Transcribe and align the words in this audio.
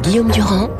Guillaume 0.00 0.30
Durand 0.30 0.70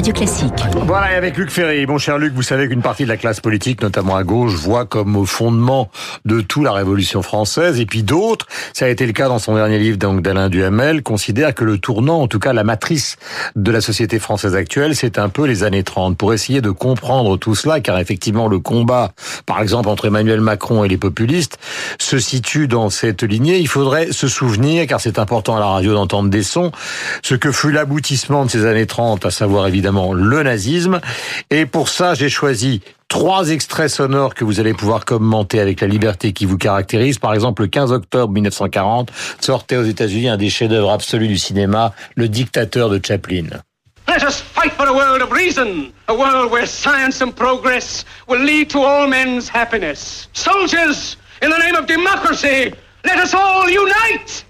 Radio 0.00 0.14
Classique. 0.14 0.64
Voilà, 0.86 1.12
et 1.12 1.14
avec 1.14 1.36
Luc 1.36 1.50
Ferry. 1.50 1.84
Mon 1.84 1.98
cher 1.98 2.16
Luc, 2.16 2.32
vous 2.32 2.40
savez 2.40 2.68
qu'une 2.68 2.80
partie 2.80 3.02
de 3.02 3.08
la 3.10 3.18
classe 3.18 3.40
politique, 3.40 3.82
notamment 3.82 4.16
à 4.16 4.24
gauche, 4.24 4.54
voit 4.54 4.86
comme 4.86 5.14
au 5.14 5.26
fondement 5.26 5.90
de 6.24 6.40
tout 6.40 6.64
la 6.64 6.72
Révolution 6.72 7.20
française. 7.20 7.78
Et 7.78 7.84
puis 7.84 8.02
d'autres, 8.02 8.46
ça 8.72 8.86
a 8.86 8.88
été 8.88 9.04
le 9.04 9.12
cas 9.12 9.28
dans 9.28 9.38
son 9.38 9.56
dernier 9.56 9.78
livre 9.78 9.98
d'Alain 9.98 10.48
Duhamel, 10.48 11.02
considèrent 11.02 11.54
que 11.54 11.64
le 11.64 11.76
tournant, 11.76 12.22
en 12.22 12.28
tout 12.28 12.38
cas 12.38 12.54
la 12.54 12.64
matrice 12.64 13.16
de 13.56 13.70
la 13.70 13.82
société 13.82 14.18
française 14.18 14.54
actuelle, 14.54 14.96
c'est 14.96 15.18
un 15.18 15.28
peu 15.28 15.44
les 15.44 15.64
années 15.64 15.82
30. 15.82 16.16
Pour 16.16 16.32
essayer 16.32 16.62
de 16.62 16.70
comprendre 16.70 17.36
tout 17.36 17.54
cela, 17.54 17.80
car 17.80 17.98
effectivement 17.98 18.48
le 18.48 18.58
combat, 18.58 19.12
par 19.44 19.60
exemple, 19.60 19.90
entre 19.90 20.06
Emmanuel 20.06 20.40
Macron 20.40 20.82
et 20.82 20.88
les 20.88 20.96
populistes, 20.96 21.58
se 21.98 22.18
situe 22.18 22.68
dans 22.68 22.88
cette 22.88 23.22
lignée, 23.22 23.58
il 23.58 23.68
faudrait 23.68 24.12
se 24.12 24.28
souvenir, 24.28 24.86
car 24.86 24.98
c'est 24.98 25.18
important 25.18 25.58
à 25.58 25.60
la 25.60 25.66
radio 25.66 25.92
d'entendre 25.92 26.30
des 26.30 26.42
sons, 26.42 26.72
ce 27.22 27.34
que 27.34 27.52
fut 27.52 27.70
l'aboutissement 27.70 28.46
de 28.46 28.50
ces 28.50 28.64
années 28.64 28.86
30, 28.86 29.26
à 29.26 29.30
savoir 29.30 29.66
évidemment 29.66 29.89
le 29.90 30.42
nazisme. 30.42 31.00
Et 31.50 31.66
pour 31.66 31.88
ça, 31.88 32.14
j'ai 32.14 32.28
choisi 32.28 32.80
trois 33.08 33.50
extraits 33.50 33.90
sonores 33.90 34.34
que 34.34 34.44
vous 34.44 34.60
allez 34.60 34.72
pouvoir 34.72 35.04
commenter 35.04 35.60
avec 35.60 35.80
la 35.80 35.88
liberté 35.88 36.32
qui 36.32 36.46
vous 36.46 36.56
caractérise. 36.56 37.18
Par 37.18 37.34
exemple, 37.34 37.62
le 37.62 37.68
15 37.68 37.92
octobre 37.92 38.32
1940, 38.32 39.10
sortait 39.40 39.76
aux 39.76 39.84
États-Unis 39.84 40.28
un 40.28 40.36
des 40.36 40.48
chefs-d'œuvre 40.48 40.90
absolus 40.90 41.28
du 41.28 41.38
cinéma, 41.38 41.92
Le 42.14 42.28
dictateur 42.28 42.88
de 42.88 43.00
Chaplin. 43.04 43.46
Let 44.08 44.24
us 44.24 44.40
fight 44.40 44.72
for 44.72 44.86
a 44.88 44.92
world 44.92 45.22
of 45.22 45.30
reason, 45.30 45.92
a 46.08 46.14
world 46.14 46.50
where 46.50 46.66
science 46.66 47.22
and 47.22 47.32
progress 47.32 48.04
will 48.28 48.42
lead 48.42 48.68
to 48.70 48.78
all 48.80 49.06
men's 49.06 49.48
happiness. 49.48 50.28
Soldiers, 50.32 51.16
in 51.42 51.50
the 51.50 51.58
name 51.58 51.76
of 51.76 51.86
democracy, 51.86 52.72
let 53.04 53.18
us 53.18 53.34
all 53.34 53.68
unite! 53.68 54.44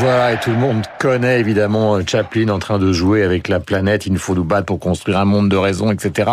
Voilà, 0.00 0.34
et 0.34 0.36
tout 0.38 0.50
le 0.50 0.56
monde 0.56 0.84
connaît 1.00 1.40
évidemment 1.40 1.98
Chaplin 2.06 2.48
en 2.50 2.60
train 2.60 2.78
de 2.78 2.92
jouer 2.92 3.24
avec 3.24 3.48
la 3.48 3.58
planète. 3.58 4.06
Il 4.06 4.12
nous 4.12 4.20
faut 4.20 4.36
nous 4.36 4.44
battre 4.44 4.66
pour 4.66 4.78
construire 4.78 5.18
un 5.18 5.24
monde 5.24 5.48
de 5.48 5.56
raison, 5.56 5.90
etc. 5.90 6.30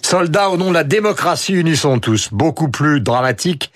Soldats 0.00 0.50
au 0.50 0.56
nom 0.56 0.68
de 0.68 0.74
la 0.74 0.84
démocratie, 0.84 1.54
unissons 1.54 1.98
tous. 1.98 2.28
Beaucoup 2.32 2.68
plus 2.68 3.00
dramatique. 3.00 3.72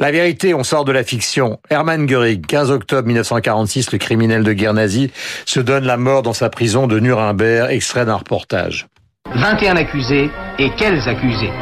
La 0.00 0.10
vérité, 0.10 0.54
on 0.54 0.64
sort 0.64 0.86
de 0.86 0.92
la 0.92 1.04
fiction. 1.04 1.60
Hermann 1.68 2.06
Göring, 2.06 2.40
15 2.40 2.70
octobre 2.70 3.06
1946, 3.06 3.92
le 3.92 3.98
criminel 3.98 4.42
de 4.42 4.54
guerre 4.54 4.72
nazi, 4.72 5.10
se 5.44 5.60
donne 5.60 5.84
la 5.84 5.98
mort 5.98 6.22
dans 6.22 6.32
sa 6.32 6.48
prison 6.48 6.86
de 6.86 6.98
Nuremberg, 6.98 7.70
extrait 7.70 8.06
d'un 8.06 8.16
reportage. 8.16 8.86
21 9.34 9.76
accusés, 9.76 10.30
et 10.58 10.70
quels 10.78 11.06
accusés? 11.08 11.52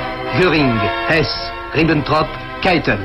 Göring, 0.40 0.78
Hess, 1.08 1.28
Ribbentrop, 1.74 2.28
Keitel. 2.62 2.98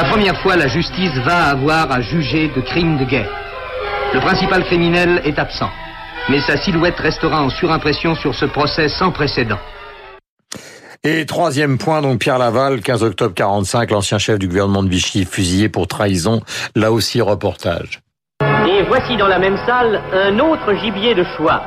Pour 0.00 0.06
la 0.06 0.14
première 0.14 0.40
fois, 0.40 0.56
la 0.56 0.66
justice 0.66 1.12
va 1.26 1.50
avoir 1.50 1.92
à 1.92 2.00
juger 2.00 2.48
de 2.56 2.62
crimes 2.62 2.96
de 2.96 3.04
guerre. 3.04 3.28
Le 4.14 4.20
principal 4.20 4.64
criminel 4.64 5.20
est 5.26 5.38
absent, 5.38 5.68
mais 6.30 6.40
sa 6.40 6.56
silhouette 6.56 6.98
restera 6.98 7.42
en 7.42 7.50
surimpression 7.50 8.14
sur 8.14 8.34
ce 8.34 8.46
procès 8.46 8.88
sans 8.88 9.12
précédent. 9.12 9.58
Et 11.04 11.26
troisième 11.26 11.76
point, 11.76 12.00
donc 12.00 12.18
Pierre 12.18 12.38
Laval, 12.38 12.80
15 12.80 13.02
octobre 13.02 13.34
45, 13.34 13.90
l'ancien 13.90 14.16
chef 14.16 14.38
du 14.38 14.48
gouvernement 14.48 14.82
de 14.82 14.88
Vichy, 14.88 15.26
fusillé 15.26 15.68
pour 15.68 15.86
trahison. 15.86 16.40
Là 16.74 16.92
aussi, 16.92 17.20
reportage. 17.20 18.00
Et 18.66 18.82
voici 18.88 19.18
dans 19.18 19.28
la 19.28 19.38
même 19.38 19.58
salle 19.66 20.00
un 20.14 20.38
autre 20.38 20.72
gibier 20.82 21.14
de 21.14 21.24
choix. 21.36 21.62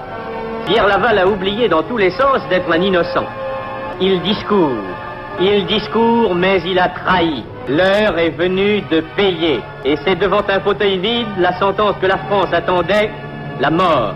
Pierre 0.66 0.88
Laval 0.88 1.20
a 1.20 1.28
oublié 1.28 1.70
dans 1.70 1.84
tous 1.84 1.98
les 1.98 2.10
sens 2.10 2.40
d'être 2.50 2.72
un 2.72 2.82
innocent. 2.82 3.28
Il 4.02 4.24
discourt, 4.24 4.82
il 5.40 5.66
discourt, 5.66 6.36
mais 6.36 6.62
il 6.66 6.80
a 6.80 6.90
trahi. 6.90 7.44
L'heure 7.68 8.18
est 8.18 8.32
venue 8.32 8.82
de 8.92 9.02
payer. 9.16 9.60
Et 9.86 9.96
c'est 10.04 10.16
devant 10.16 10.44
un 10.48 10.60
fauteuil 10.60 11.00
vide 11.00 11.28
la 11.38 11.58
sentence 11.60 11.96
que 12.02 12.08
la 12.08 12.18
France 12.18 12.50
attendait, 12.52 13.10
la 13.60 13.70
mort. 13.70 14.14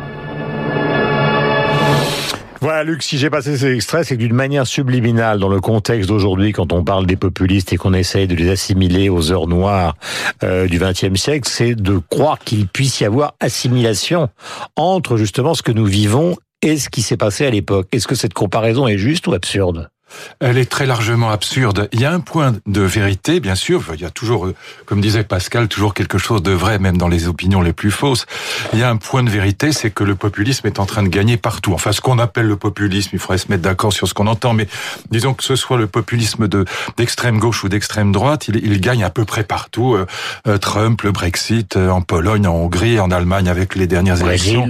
Voilà, 2.59 2.83
Luc, 2.83 3.03
si 3.03 3.19
j'ai 3.19 3.29
passé 3.29 3.55
ces 3.55 3.73
extraits, 3.73 4.05
c'est 4.05 4.17
d'une 4.17 4.33
manière 4.33 4.65
subliminale, 4.65 5.39
dans 5.39 5.47
le 5.47 5.61
contexte 5.61 6.09
d'aujourd'hui, 6.09 6.53
quand 6.53 6.73
on 6.73 6.83
parle 6.83 7.05
des 7.05 7.15
populistes 7.15 7.71
et 7.71 7.77
qu'on 7.77 7.93
essaye 7.93 8.27
de 8.27 8.35
les 8.35 8.49
assimiler 8.49 9.09
aux 9.09 9.31
heures 9.31 9.47
noires 9.47 9.95
euh, 10.43 10.67
du 10.67 10.79
XXe 10.79 11.13
siècle, 11.15 11.47
c'est 11.47 11.75
de 11.75 11.99
croire 12.09 12.39
qu'il 12.39 12.67
puisse 12.67 12.99
y 12.99 13.05
avoir 13.05 13.35
assimilation 13.39 14.29
entre 14.75 15.17
justement 15.17 15.53
ce 15.53 15.61
que 15.61 15.71
nous 15.71 15.85
vivons 15.85 16.35
et 16.63 16.77
ce 16.77 16.89
qui 16.89 17.03
s'est 17.03 17.17
passé 17.17 17.45
à 17.45 17.51
l'époque. 17.51 17.87
Est-ce 17.91 18.07
que 18.07 18.15
cette 18.15 18.33
comparaison 18.33 18.87
est 18.87 18.97
juste 18.97 19.27
ou 19.27 19.33
absurde? 19.33 19.89
Elle 20.39 20.57
est 20.57 20.69
très 20.69 20.85
largement 20.85 21.29
absurde. 21.29 21.89
Il 21.91 22.01
y 22.01 22.05
a 22.05 22.11
un 22.11 22.19
point 22.19 22.53
de 22.65 22.81
vérité, 22.81 23.39
bien 23.39 23.55
sûr. 23.55 23.83
Il 23.93 24.01
y 24.01 24.05
a 24.05 24.09
toujours, 24.09 24.47
euh, 24.47 24.55
comme 24.85 25.01
disait 25.01 25.23
Pascal, 25.23 25.67
toujours 25.67 25.93
quelque 25.93 26.17
chose 26.17 26.41
de 26.43 26.51
vrai, 26.51 26.79
même 26.79 26.97
dans 26.97 27.07
les 27.07 27.27
opinions 27.27 27.61
les 27.61 27.73
plus 27.73 27.91
fausses. 27.91 28.25
Il 28.73 28.79
y 28.79 28.83
a 28.83 28.89
un 28.89 28.97
point 28.97 29.23
de 29.23 29.29
vérité, 29.29 29.71
c'est 29.71 29.91
que 29.91 30.03
le 30.03 30.15
populisme 30.15 30.67
est 30.67 30.79
en 30.79 30.85
train 30.85 31.03
de 31.03 31.09
gagner 31.09 31.37
partout. 31.37 31.73
Enfin, 31.73 31.91
ce 31.91 32.01
qu'on 32.01 32.19
appelle 32.19 32.47
le 32.47 32.55
populisme, 32.57 33.09
il 33.13 33.19
faudrait 33.19 33.37
se 33.37 33.49
mettre 33.49 33.63
d'accord 33.63 33.93
sur 33.93 34.07
ce 34.07 34.13
qu'on 34.13 34.27
entend, 34.27 34.53
mais 34.53 34.67
disons 35.11 35.33
que 35.33 35.43
ce 35.43 35.55
soit 35.55 35.77
le 35.77 35.87
populisme 35.87 36.47
de 36.47 36.65
d'extrême 36.97 37.39
gauche 37.39 37.63
ou 37.63 37.69
d'extrême 37.69 38.11
droite, 38.11 38.47
il, 38.47 38.57
il, 38.57 38.81
gagne 38.81 39.03
à 39.03 39.09
peu 39.09 39.25
près 39.25 39.43
partout. 39.43 39.95
Euh, 39.95 40.05
euh, 40.47 40.57
Trump, 40.57 41.01
le 41.01 41.11
Brexit, 41.11 41.77
en 41.77 42.01
Pologne, 42.01 42.47
en 42.47 42.55
Hongrie, 42.55 42.99
en 42.99 43.11
Allemagne 43.11 43.49
avec 43.49 43.75
les 43.75 43.87
dernières 43.87 44.21
élections, 44.21 44.69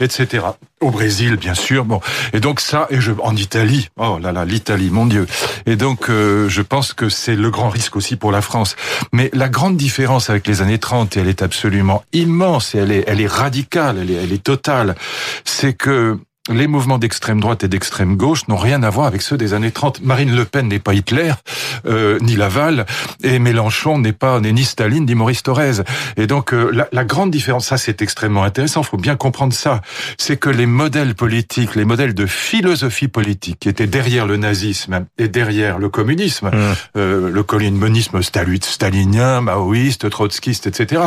etc. 0.00 0.44
Au 0.84 0.90
Brésil, 0.90 1.36
bien 1.36 1.54
sûr. 1.54 1.86
Bon, 1.86 2.02
et 2.34 2.40
donc 2.40 2.60
ça, 2.60 2.86
et 2.90 3.00
je 3.00 3.12
en 3.22 3.34
Italie. 3.34 3.88
Oh 3.96 4.18
là 4.20 4.32
là, 4.32 4.44
l'Italie 4.44 4.90
mon 4.90 5.06
Dieu. 5.06 5.26
Et 5.64 5.76
donc, 5.76 6.10
euh, 6.10 6.46
je 6.50 6.60
pense 6.60 6.92
que 6.92 7.08
c'est 7.08 7.36
le 7.36 7.50
grand 7.50 7.70
risque 7.70 7.96
aussi 7.96 8.16
pour 8.16 8.30
la 8.30 8.42
France. 8.42 8.76
Mais 9.10 9.30
la 9.32 9.48
grande 9.48 9.78
différence 9.78 10.28
avec 10.28 10.46
les 10.46 10.60
années 10.60 10.76
30, 10.78 11.16
et 11.16 11.20
elle 11.20 11.28
est 11.28 11.40
absolument 11.40 12.04
immense, 12.12 12.74
et 12.74 12.78
elle 12.80 12.92
est, 12.92 13.04
elle 13.06 13.22
est 13.22 13.26
radicale, 13.26 13.96
elle 13.98 14.10
est, 14.10 14.24
elle 14.24 14.32
est 14.34 14.42
totale, 14.42 14.94
c'est 15.46 15.72
que 15.72 16.18
les 16.50 16.66
mouvements 16.66 16.98
d'extrême 16.98 17.40
droite 17.40 17.64
et 17.64 17.68
d'extrême 17.68 18.16
gauche 18.16 18.48
n'ont 18.48 18.56
rien 18.56 18.82
à 18.82 18.90
voir 18.90 19.06
avec 19.06 19.22
ceux 19.22 19.36
des 19.36 19.54
années 19.54 19.70
30. 19.70 20.02
Marine 20.02 20.34
Le 20.34 20.44
Pen 20.44 20.68
n'est 20.68 20.78
pas 20.78 20.92
Hitler, 20.92 21.32
euh, 21.86 22.18
ni 22.20 22.36
Laval, 22.36 22.84
et 23.22 23.38
Mélenchon 23.38 23.98
n'est 23.98 24.12
pas 24.12 24.40
n'est 24.40 24.52
ni 24.52 24.64
Staline 24.64 25.06
ni 25.06 25.14
Maurice 25.14 25.42
Thorez. 25.42 25.82
Et 26.16 26.26
donc 26.26 26.52
euh, 26.52 26.70
la, 26.72 26.88
la, 26.92 27.04
grande 27.04 27.30
différence, 27.30 27.66
ça 27.66 27.78
c'est 27.78 28.02
extrêmement 28.02 28.44
intéressant, 28.44 28.82
faut 28.82 28.98
bien 28.98 29.16
comprendre 29.16 29.54
ça, 29.54 29.80
c'est 30.18 30.36
que 30.36 30.50
les 30.50 30.66
modèles 30.66 31.14
politiques, 31.14 31.74
les 31.76 31.86
modèles 31.86 32.14
de 32.14 32.26
philosophie 32.26 33.08
politique 33.08 33.60
qui 33.60 33.68
étaient 33.68 33.86
derrière 33.86 34.26
le 34.26 34.36
nazisme 34.36 35.06
et 35.16 35.28
derrière 35.28 35.78
le 35.78 35.88
communisme, 35.88 36.48
mmh. 36.48 36.74
euh, 36.98 37.30
le 37.30 37.42
communisme 37.42 38.20
stalinien, 38.22 39.40
maoïste, 39.40 40.10
trotskiste, 40.10 40.66
etc. 40.66 41.02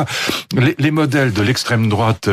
Les, 0.55 0.75
les 0.79 0.91
modèles 0.91 1.33
de 1.33 1.41
l'extrême 1.41 1.89
droite, 1.89 2.29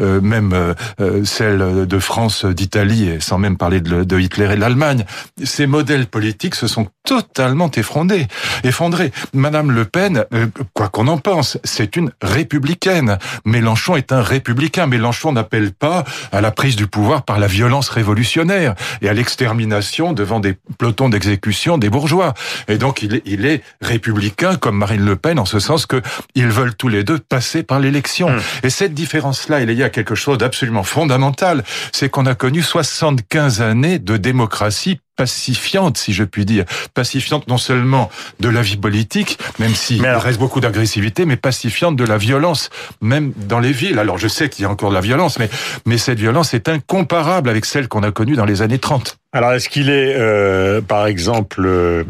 euh, 0.00 0.20
même 0.20 0.74
euh, 1.00 1.24
celle 1.24 1.86
de 1.86 1.98
France 1.98 2.45
d'Italie, 2.52 3.08
et 3.08 3.20
sans 3.20 3.38
même 3.38 3.56
parler 3.56 3.80
de, 3.80 4.18
Hitler 4.18 4.48
et 4.52 4.56
de 4.56 4.60
l'Allemagne, 4.60 5.04
ces 5.42 5.66
modèles 5.66 6.06
politiques 6.06 6.54
se 6.54 6.66
sont 6.66 6.88
totalement 7.04 7.70
effondrés. 7.70 8.26
effondrés. 8.64 9.12
Madame 9.32 9.70
Le 9.70 9.84
Pen, 9.84 10.24
euh, 10.32 10.46
quoi 10.72 10.88
qu'on 10.88 11.08
en 11.08 11.18
pense, 11.18 11.58
c'est 11.64 11.96
une 11.96 12.10
républicaine. 12.20 13.18
Mélenchon 13.44 13.96
est 13.96 14.12
un 14.12 14.22
républicain. 14.22 14.86
Mélenchon 14.86 15.32
n'appelle 15.32 15.72
pas 15.72 16.04
à 16.32 16.40
la 16.40 16.50
prise 16.50 16.76
du 16.76 16.86
pouvoir 16.86 17.22
par 17.22 17.38
la 17.38 17.46
violence 17.46 17.88
révolutionnaire 17.88 18.74
et 19.02 19.08
à 19.08 19.12
l'extermination 19.12 20.12
devant 20.12 20.40
des 20.40 20.56
pelotons 20.78 21.08
d'exécution 21.08 21.78
des 21.78 21.90
bourgeois. 21.90 22.34
Et 22.68 22.78
donc 22.78 23.02
il 23.02 23.16
est, 23.16 23.22
il 23.24 23.46
est 23.46 23.62
républicain 23.80 24.56
comme 24.56 24.78
Marine 24.78 25.04
Le 25.04 25.16
Pen 25.16 25.38
en 25.38 25.44
ce 25.44 25.58
sens 25.58 25.86
que 25.86 26.02
ils 26.34 26.48
veulent 26.48 26.74
tous 26.74 26.88
les 26.88 27.04
deux 27.04 27.18
passer 27.18 27.62
par 27.62 27.80
l'élection. 27.80 28.28
Hum. 28.28 28.40
Et 28.62 28.70
cette 28.70 28.94
différence-là, 28.94 29.60
il 29.60 29.72
y 29.72 29.82
a 29.82 29.90
quelque 29.90 30.14
chose 30.14 30.38
d'absolument 30.38 30.82
fondamental, 30.82 31.64
c'est 31.92 32.08
qu'on 32.08 32.26
a 32.26 32.34
connu 32.36 32.62
75 32.62 33.60
années 33.60 33.98
de 33.98 34.16
démocratie 34.16 35.00
pacifiante, 35.16 35.96
si 35.96 36.12
je 36.12 36.22
puis 36.22 36.44
dire. 36.44 36.64
Pacifiante 36.94 37.48
non 37.48 37.58
seulement 37.58 38.10
de 38.38 38.48
la 38.48 38.62
vie 38.62 38.76
politique, 38.76 39.38
même 39.58 39.74
s'il 39.74 39.96
il 39.96 40.06
reste 40.06 40.38
beaucoup 40.38 40.60
d'agressivité, 40.60 41.24
mais 41.24 41.36
pacifiante 41.36 41.96
de 41.96 42.04
la 42.04 42.18
violence, 42.18 42.70
même 43.00 43.32
dans 43.36 43.58
les 43.58 43.72
villes. 43.72 43.98
Alors 43.98 44.18
je 44.18 44.28
sais 44.28 44.48
qu'il 44.48 44.62
y 44.62 44.66
a 44.66 44.70
encore 44.70 44.90
de 44.90 44.94
la 44.94 45.00
violence, 45.00 45.38
mais, 45.38 45.48
mais 45.86 45.98
cette 45.98 46.18
violence 46.18 46.54
est 46.54 46.68
incomparable 46.68 47.48
avec 47.48 47.64
celle 47.64 47.88
qu'on 47.88 48.02
a 48.02 48.12
connue 48.12 48.36
dans 48.36 48.44
les 48.44 48.62
années 48.62 48.78
30. 48.78 49.18
Alors 49.32 49.52
est-ce 49.52 49.68
qu'il 49.68 49.90
est, 49.90 50.14
euh, 50.16 50.80
par 50.80 51.06
exemple, 51.06 51.64
euh, 51.64 52.04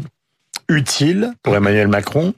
utile 0.69 1.31
pour 1.43 1.55
Emmanuel 1.55 1.87
Macron 1.87 2.33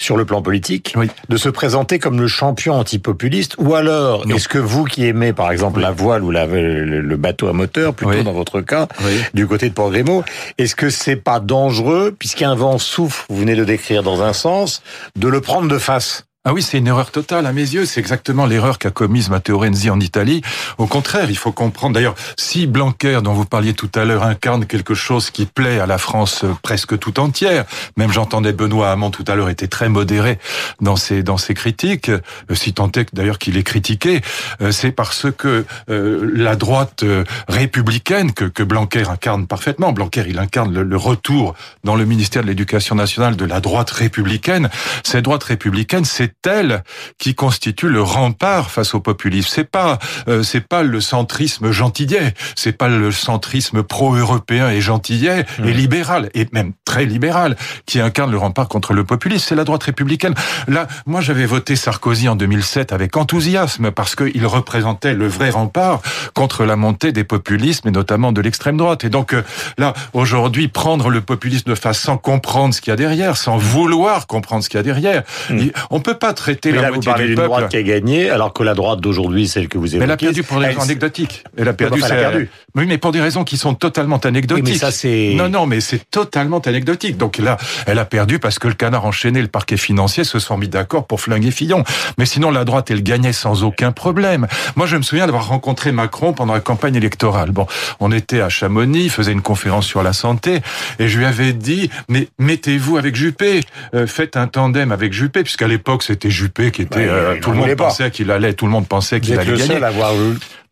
sur 0.00 0.16
le 0.16 0.24
plan 0.24 0.40
politique, 0.40 0.94
oui. 0.96 1.08
de 1.28 1.36
se 1.36 1.50
présenter 1.50 1.98
comme 1.98 2.18
le 2.20 2.26
champion 2.26 2.74
antipopuliste 2.74 3.54
Ou 3.58 3.74
alors, 3.74 4.24
est-ce 4.30 4.48
que 4.48 4.58
vous 4.58 4.84
qui 4.84 5.04
aimez 5.06 5.34
par 5.34 5.52
exemple 5.52 5.76
oui. 5.76 5.82
la 5.82 5.92
voile 5.92 6.24
ou 6.24 6.30
la, 6.30 6.46
le, 6.46 7.16
bateau 7.16 7.48
à 7.48 7.52
moteur, 7.52 7.94
plutôt 7.94 8.12
oui. 8.12 8.24
dans 8.24 8.32
votre 8.32 8.62
cas, 8.62 8.88
du 9.34 9.46
côté 9.46 9.68
de 9.68 9.74
Port 9.74 9.90
Grimaud, 9.90 10.24
est-ce 10.56 10.74
que 10.74 10.88
c'est 10.88 11.16
pas 11.16 11.38
dangereux, 11.38 12.16
puisqu'un 12.18 12.54
vent 12.54 12.78
souffle, 12.78 13.26
vous 13.28 13.36
venez 13.36 13.54
de 13.54 13.64
décrire 13.64 14.02
dans 14.02 14.22
un 14.22 14.32
sens, 14.32 14.82
de 15.16 15.28
le 15.28 15.42
prendre 15.42 15.68
de 15.68 15.78
face? 15.78 16.24
Ah 16.46 16.54
oui, 16.54 16.62
c'est 16.62 16.78
une 16.78 16.86
erreur 16.86 17.10
totale 17.10 17.44
à 17.44 17.52
mes 17.52 17.60
yeux. 17.60 17.84
C'est 17.84 18.00
exactement 18.00 18.46
l'erreur 18.46 18.78
qu'a 18.78 18.90
commise 18.90 19.28
Matteo 19.28 19.58
Renzi 19.58 19.90
en 19.90 20.00
Italie. 20.00 20.40
Au 20.78 20.86
contraire, 20.86 21.28
il 21.28 21.36
faut 21.36 21.52
comprendre. 21.52 21.96
D'ailleurs, 21.96 22.14
si 22.38 22.66
Blanquer, 22.66 23.20
dont 23.22 23.34
vous 23.34 23.44
parliez 23.44 23.74
tout 23.74 23.90
à 23.94 24.06
l'heure, 24.06 24.22
incarne 24.22 24.64
quelque 24.64 24.94
chose 24.94 25.28
qui 25.28 25.44
plaît 25.44 25.80
à 25.80 25.84
la 25.84 25.98
France 25.98 26.44
euh, 26.44 26.54
presque 26.62 26.98
tout 26.98 27.20
entière, 27.20 27.66
même 27.98 28.10
j'entendais 28.10 28.54
Benoît 28.54 28.90
Hamon 28.90 29.10
tout 29.10 29.24
à 29.28 29.34
l'heure 29.34 29.50
était 29.50 29.68
très 29.68 29.90
modéré 29.90 30.38
dans 30.80 30.96
ses 30.96 31.22
dans 31.22 31.36
ses 31.36 31.52
critiques, 31.52 32.08
euh, 32.08 32.20
si 32.54 32.72
tant 32.72 32.90
est 32.92 33.14
d'ailleurs 33.14 33.38
qu'il 33.38 33.58
est 33.58 33.62
critiqué, 33.62 34.22
euh, 34.62 34.72
c'est 34.72 34.92
parce 34.92 35.26
que 35.36 35.66
la 35.88 36.56
droite 36.56 37.04
républicaine 37.48 38.32
que, 38.32 38.46
que 38.46 38.62
Blanquer 38.62 39.06
incarne 39.10 39.46
parfaitement. 39.46 39.92
Blanquer, 39.92 40.24
il 40.26 40.38
incarne 40.38 40.72
le, 40.72 40.84
le 40.84 40.96
retour 40.96 41.54
dans 41.84 41.96
le 41.96 42.06
ministère 42.06 42.42
de 42.42 42.48
l'Éducation 42.48 42.94
nationale 42.94 43.36
de 43.36 43.44
la 43.44 43.60
droite 43.60 43.90
républicaine. 43.90 44.70
Cette 45.04 45.24
droite 45.24 45.44
républicaine, 45.44 46.06
c'est 46.06 46.29
c'est 46.30 46.50
elle 46.50 46.82
qui 47.18 47.34
constitue 47.34 47.88
le 47.88 48.02
rempart 48.02 48.70
face 48.70 48.94
au 48.94 49.00
populisme. 49.00 49.48
C'est 49.52 49.70
pas 49.70 49.98
euh, 50.28 50.42
c'est 50.42 50.66
pas 50.66 50.82
le 50.82 51.00
centrisme 51.00 51.70
gentillet, 51.70 52.34
c'est 52.56 52.72
pas 52.72 52.88
le 52.88 53.10
centrisme 53.12 53.82
pro-européen 53.82 54.70
et 54.70 54.80
gentillet 54.80 55.44
et 55.58 55.62
mmh. 55.62 55.68
libéral 55.68 56.30
et 56.34 56.46
même 56.52 56.72
très 56.84 57.04
libéral 57.04 57.56
qui 57.86 58.00
incarne 58.00 58.30
le 58.30 58.38
rempart 58.38 58.68
contre 58.68 58.92
le 58.92 59.04
populisme. 59.04 59.46
C'est 59.48 59.54
la 59.54 59.64
droite 59.64 59.82
républicaine. 59.84 60.34
Là, 60.68 60.86
moi 61.06 61.20
j'avais 61.20 61.46
voté 61.46 61.76
Sarkozy 61.76 62.28
en 62.28 62.36
2007 62.36 62.92
avec 62.92 63.16
enthousiasme 63.16 63.90
parce 63.90 64.14
qu'il 64.14 64.46
représentait 64.46 65.14
le 65.14 65.26
vrai 65.26 65.50
rempart 65.50 66.00
contre 66.34 66.64
la 66.64 66.76
montée 66.76 67.12
des 67.12 67.24
populismes 67.24 67.88
et 67.88 67.92
notamment 67.92 68.32
de 68.32 68.40
l'extrême 68.40 68.76
droite. 68.76 69.04
Et 69.04 69.10
donc 69.10 69.34
euh, 69.34 69.42
là 69.78 69.94
aujourd'hui 70.12 70.68
prendre 70.68 71.10
le 71.10 71.20
populisme 71.20 71.70
de 71.70 71.74
face 71.74 71.98
sans 71.98 72.18
comprendre 72.18 72.74
ce 72.74 72.80
qu'il 72.80 72.90
y 72.90 72.94
a 72.94 72.96
derrière, 72.96 73.36
sans 73.36 73.56
vouloir 73.56 74.26
comprendre 74.26 74.62
ce 74.62 74.68
qu'il 74.68 74.78
y 74.78 74.80
a 74.80 74.84
derrière, 74.84 75.22
mmh. 75.50 75.68
on 75.90 76.00
peut 76.00 76.18
pas 76.20 76.32
traiter 76.32 76.70
mais 76.70 76.76
la 76.76 76.82
là, 76.82 76.90
vous 76.92 77.00
parlez 77.00 77.26
d'une 77.26 77.34
droite 77.34 77.68
qui 77.68 77.76
a 77.76 77.82
gagné, 77.82 78.30
alors 78.30 78.52
que 78.52 78.62
la 78.62 78.74
droite 78.74 79.00
d'aujourd'hui, 79.00 79.48
celle 79.48 79.68
que 79.68 79.78
vous 79.78 79.96
évoquez... 79.96 80.04
Elle 80.04 80.10
a 80.10 80.16
perdu 80.16 80.42
pour 80.42 80.60
des 80.60 80.66
raisons 80.66 80.82
anecdotiques. 80.82 81.44
Elle 81.56 81.68
a 81.68 81.72
perdu, 81.72 82.00
elle 82.04 82.12
a 82.12 82.30
perdu. 82.30 82.50
Oui, 82.76 82.84
mais 82.86 82.98
pour 82.98 83.10
des 83.10 83.20
raisons 83.20 83.42
qui 83.42 83.56
sont 83.56 83.74
totalement 83.74 84.18
anecdotiques. 84.18 84.64
Oui, 84.64 84.72
mais 84.72 84.78
ça, 84.78 84.92
c'est... 84.92 85.32
Non, 85.34 85.48
non, 85.48 85.66
mais 85.66 85.80
c'est 85.80 86.08
totalement 86.10 86.60
anecdotique. 86.60 87.16
Donc 87.16 87.38
là, 87.38 87.56
elle 87.86 87.98
a 87.98 88.04
perdu 88.04 88.38
parce 88.38 88.58
que 88.60 88.68
le 88.68 88.74
canard 88.74 89.04
enchaîné, 89.04 89.42
le 89.42 89.48
parquet 89.48 89.76
financier 89.76 90.22
se 90.22 90.38
sont 90.38 90.56
mis 90.56 90.68
d'accord 90.68 91.06
pour 91.06 91.20
flinguer 91.20 91.50
Fillon. 91.50 91.82
Mais 92.18 92.26
sinon, 92.26 92.50
la 92.50 92.64
droite, 92.64 92.90
elle 92.90 93.02
gagnait 93.02 93.32
sans 93.32 93.64
aucun 93.64 93.90
problème. 93.90 94.46
Moi, 94.76 94.86
je 94.86 94.96
me 94.96 95.02
souviens 95.02 95.26
d'avoir 95.26 95.48
rencontré 95.48 95.90
Macron 95.90 96.32
pendant 96.32 96.54
la 96.54 96.60
campagne 96.60 96.94
électorale. 96.94 97.50
Bon, 97.50 97.66
on 97.98 98.12
était 98.12 98.40
à 98.40 98.48
Chamonix, 98.48 99.04
il 99.04 99.10
faisait 99.10 99.32
une 99.32 99.42
conférence 99.42 99.86
sur 99.86 100.02
la 100.02 100.12
santé, 100.12 100.60
et 100.98 101.08
je 101.08 101.18
lui 101.18 101.24
avais 101.24 101.52
dit, 101.52 101.90
mais 102.08 102.28
mettez-vous 102.38 102.98
avec 102.98 103.16
Juppé, 103.16 103.62
euh, 103.94 104.06
faites 104.06 104.36
un 104.36 104.46
tandem 104.46 104.92
avec 104.92 105.12
Juppé, 105.12 105.42
puisqu'à 105.42 105.66
l'époque, 105.66 106.02
c'était 106.10 106.30
Juppé 106.30 106.72
qui 106.72 106.82
était, 106.82 107.06
euh, 107.06 107.38
tout 107.40 107.52
le 107.52 107.58
monde 107.58 107.76
pensait 107.76 108.10
qu'il 108.10 108.32
allait, 108.32 108.52
tout 108.54 108.66
le 108.66 108.72
monde 108.72 108.88
pensait 108.88 109.20
qu'il 109.20 109.38
allait 109.38 109.52
le 109.52 109.56
gagner. 109.56 109.74
Seul 109.74 109.84
à 109.84 109.88
avoir 109.88 110.12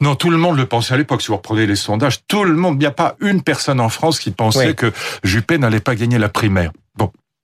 non, 0.01 0.17
tout 0.17 0.31
le 0.31 0.37
monde 0.37 0.57
le 0.57 0.67
pensait 0.67 0.95
à 0.95 0.97
l'époque. 0.97 1.23
Si 1.23 1.29
vous 1.29 1.37
reprenez 1.37 1.67
les 1.67 1.77
sondages, 1.77 2.21
tout 2.27 2.45
le 2.45 2.55
monde, 2.55 2.75
il 2.77 2.81
n'y 2.81 2.87
a 2.87 2.93
pas 2.93 3.17
une 3.21 3.43
personne 3.43 3.81
en 3.81 3.89
France 3.89 4.19
qui 4.19 4.31
pensait 4.31 4.75
que 4.75 4.93
Juppé 5.23 5.59
n'allait 5.59 5.81
pas 5.81 5.95
gagner 5.95 6.19
la 6.19 6.29
primaire. 6.29 6.73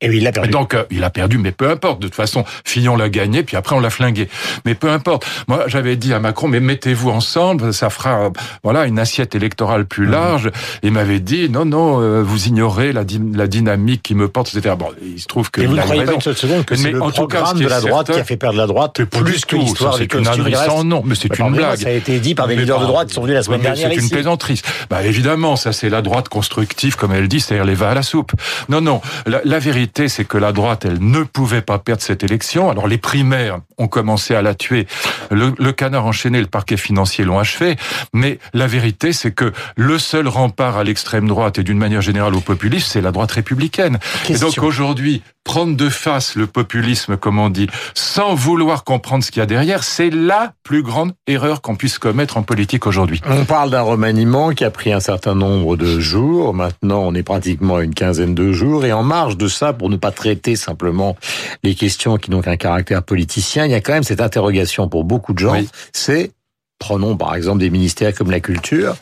Et 0.01 0.09
il 0.09 0.27
a 0.27 0.33
perdu. 0.33 0.51
donc, 0.51 0.75
euh, 0.75 0.85
il 0.91 1.05
a 1.05 1.11
perdu, 1.11 1.39
mais 1.39 1.53
peu 1.53 1.71
importe. 1.71 2.01
De 2.01 2.09
toute 2.09 2.17
façon, 2.17 2.45
Fillon 2.65 2.97
l'a 2.97 3.09
gagné, 3.09 3.43
puis 3.45 3.57
après, 3.57 3.77
on 3.77 3.81
l'a 3.81 3.91
flingué. 3.91 4.29
Mais 4.65 4.75
peu 4.75 4.91
importe. 4.91 5.25
Moi, 5.47 5.65
j'avais 5.69 5.95
dit 5.97 6.13
à 6.13 6.19
Macron, 6.19 6.49
mais 6.49 6.61
mettez-vous 6.61 7.11
ensemble, 7.11 7.73
ça 7.73 7.91
fera, 7.91 8.31
voilà, 8.65 8.87
une 8.87 8.99
assiette 8.99 9.37
électorale 9.37 9.87
plus 9.87 10.07
mmh. 10.07 10.11
large. 10.11 10.51
Il 10.83 10.93
m'avait 10.93 11.21
dit, 11.21 11.49
non, 11.49 11.65
non, 11.65 12.01
euh, 12.01 12.23
vous 12.23 12.49
ignorez 12.49 12.93
la, 12.93 13.05
la, 13.35 13.47
dynamique 13.47 14.03
qui 14.03 14.17
me 14.17 14.29
porte, 14.29 14.55
etc. 14.55 14.75
Bon, 14.77 14.89
il 15.01 15.21
se 15.21 15.27
trouve 15.27 15.51
que. 15.51 15.61
Et 15.61 15.67
vous 15.67 15.77
ne 15.77 15.81
croyez 15.81 16.05
pas 16.05 16.15
une 16.15 16.21
seule 16.21 16.37
seconde 16.37 16.65
que 16.65 16.75
c'est 16.75 16.91
le 16.91 17.01
en 17.01 17.11
programme 17.11 17.59
de 17.59 17.69
la 17.69 17.81
droite 17.81 18.11
qui 18.13 18.19
a 18.19 18.25
fait 18.25 18.37
perdre 18.37 18.59
la 18.59 18.67
droite 18.67 19.05
plus 19.05 19.45
que 19.45 19.57
l'histoire 19.57 19.97
des 19.99 20.09
costumes 20.09 20.49
Non, 20.85 21.03
mais 21.05 21.15
c'est 21.15 21.39
une 21.39 21.53
blague. 21.53 21.79
Ça 21.79 21.89
a 21.89 21.93
été 21.93 22.19
dit 22.19 22.35
par 22.35 22.49
des 22.49 22.57
leaders 22.57 22.81
de 22.81 22.87
droite 22.87 23.09
qui 23.09 23.15
sont 23.15 23.23
venus 23.23 23.37
la 23.37 23.43
semaine 23.43 23.61
dernière 23.61 23.91
C'est 23.91 24.01
une 24.01 24.11
plaisanterie. 24.11 24.61
Bah, 24.91 25.03
évidemment, 25.03 25.57
ça, 25.57 25.73
c'est 25.73 25.89
la 25.89 26.03
droite 26.03 26.29
constructive, 26.29 26.97
comme 26.97 27.13
elle 27.13 27.29
dit, 27.29 27.41
c'est-à-dire 27.41 27.65
les 27.65 27.75
va 27.75 27.91
à 27.91 27.95
la 27.95 28.03
soupe. 28.03 28.33
Non, 28.69 28.81
non. 28.81 29.01
la 29.27 29.59
vérité, 29.59 29.94
c'est 30.09 30.25
que 30.25 30.39
la 30.39 30.53
droite 30.53 30.85
elle 30.85 30.99
ne 31.01 31.23
pouvait 31.23 31.63
pas 31.63 31.79
perdre 31.79 32.03
cette 32.03 32.25
élection. 32.25 32.71
Alors 32.71 32.89
les 32.89 32.99
primaires 32.99 33.61
ont 33.79 33.89
commencé 33.89 34.35
à 34.35 34.43
la 34.43 34.55
tuer. 34.55 34.87
Le, 35.31 35.73
canard 35.73 36.07
enchaîné, 36.07 36.41
le 36.41 36.47
parquet 36.47 36.77
financier 36.77 37.25
l'ont 37.25 37.39
achevé. 37.39 37.77
Mais 38.13 38.39
la 38.53 38.67
vérité, 38.67 39.13
c'est 39.13 39.33
que 39.33 39.53
le 39.77 39.99
seul 39.99 40.29
rempart 40.29 40.77
à 40.77 40.85
l'extrême 40.85 41.29
droite 41.29 41.59
et 41.59 41.63
d'une 41.63 41.79
manière 41.79 42.03
générale 42.03 42.35
au 42.35 42.41
populisme, 42.41 42.87
c'est 42.91 43.01
la 43.01 43.13
droite 43.13 43.33
républicaine. 43.33 43.99
Et 44.29 44.37
donc 44.37 44.59
aujourd'hui, 44.59 45.23
prendre 45.45 45.77
de 45.77 45.89
face 45.91 46.37
le 46.37 46.47
populisme, 46.47 47.17
comme 47.17 47.39
on 47.39 47.51
dit, 47.51 47.69
sans 47.95 48.35
vouloir 48.35 48.83
comprendre 48.83 49.23
ce 49.23 49.31
qu'il 49.31 49.41
y 49.41 49.43
a 49.43 49.47
derrière, 49.47 49.85
c'est 49.85 50.11
la 50.11 50.53
plus 50.63 50.83
grande 50.83 51.13
erreur 51.27 51.61
qu'on 51.61 51.77
puisse 51.77 51.99
commettre 51.99 52.39
en 52.39 52.43
politique 52.43 52.87
aujourd'hui. 52.87 53.21
On 53.29 53.45
parle 53.45 53.71
d'un 53.71 53.83
remaniement 53.83 54.51
qui 54.51 54.65
a 54.65 54.71
pris 54.71 54.93
un 54.93 55.01
certain 55.01 55.35
nombre 55.35 55.77
de 55.77 56.01
jours. 56.01 56.55
Maintenant, 56.55 57.03
on 57.05 57.15
est 57.15 57.23
pratiquement 57.23 57.77
à 57.77 57.85
une 57.85 57.95
quinzaine 57.95 58.35
de 58.35 58.53
jours. 58.53 58.87
Et 58.87 58.93
en 58.93 59.03
marge 59.03 59.37
de 59.37 59.49
ça, 59.49 59.74
pour 59.75 59.91
ne 59.91 59.97
pas 59.97 60.11
traiter 60.11 60.57
simplement 60.57 61.17
les 61.63 61.75
questions 61.75 62.17
qui 62.17 62.31
n'ont 62.31 62.41
qu'un 62.41 62.57
caractère 62.57 63.03
politicien, 63.03 63.67
il 63.67 63.73
y 63.73 63.75
a 63.75 63.81
quand 63.81 63.93
même 63.93 64.03
cette 64.03 64.21
interrogation 64.21 64.89
pour 64.89 65.05
beaucoup 65.05 65.33
de 65.33 65.39
gens. 65.39 65.61
C'est, 65.93 66.33
prenons 66.79 67.17
par 67.17 67.35
exemple 67.35 67.61
des 67.61 67.71
ministères 67.71 68.15
comme 68.15 68.31
la 68.31 68.41
culture, 68.41 68.97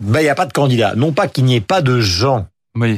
ben, 0.00 0.20
il 0.20 0.24
n'y 0.24 0.28
a 0.28 0.34
pas 0.34 0.46
de 0.46 0.52
candidat. 0.52 0.94
Non 0.94 1.12
pas 1.12 1.28
qu'il 1.28 1.44
n'y 1.44 1.56
ait 1.56 1.60
pas 1.60 1.82
de 1.82 2.00
gens 2.00 2.46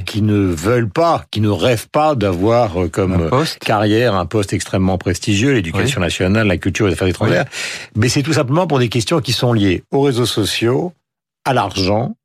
qui 0.04 0.22
ne 0.22 0.38
veulent 0.38 0.90
pas, 0.90 1.24
qui 1.30 1.40
ne 1.40 1.48
rêvent 1.48 1.88
pas 1.88 2.14
d'avoir 2.14 2.82
euh, 2.82 2.88
comme 2.88 3.30
carrière 3.60 4.14
un 4.14 4.26
poste 4.26 4.52
extrêmement 4.52 4.98
prestigieux, 4.98 5.52
l'éducation 5.52 6.00
nationale, 6.00 6.46
la 6.46 6.56
culture 6.56 6.86
et 6.86 6.90
les 6.90 6.94
affaires 6.94 7.08
étrangères. 7.08 7.44
Mais 7.94 8.08
c'est 8.08 8.22
tout 8.22 8.32
simplement 8.32 8.66
pour 8.66 8.78
des 8.78 8.88
questions 8.88 9.20
qui 9.20 9.32
sont 9.32 9.52
liées 9.52 9.84
aux 9.92 10.00
réseaux 10.00 10.26
sociaux, 10.26 10.92
à 11.44 11.54
l'argent, 11.54 12.16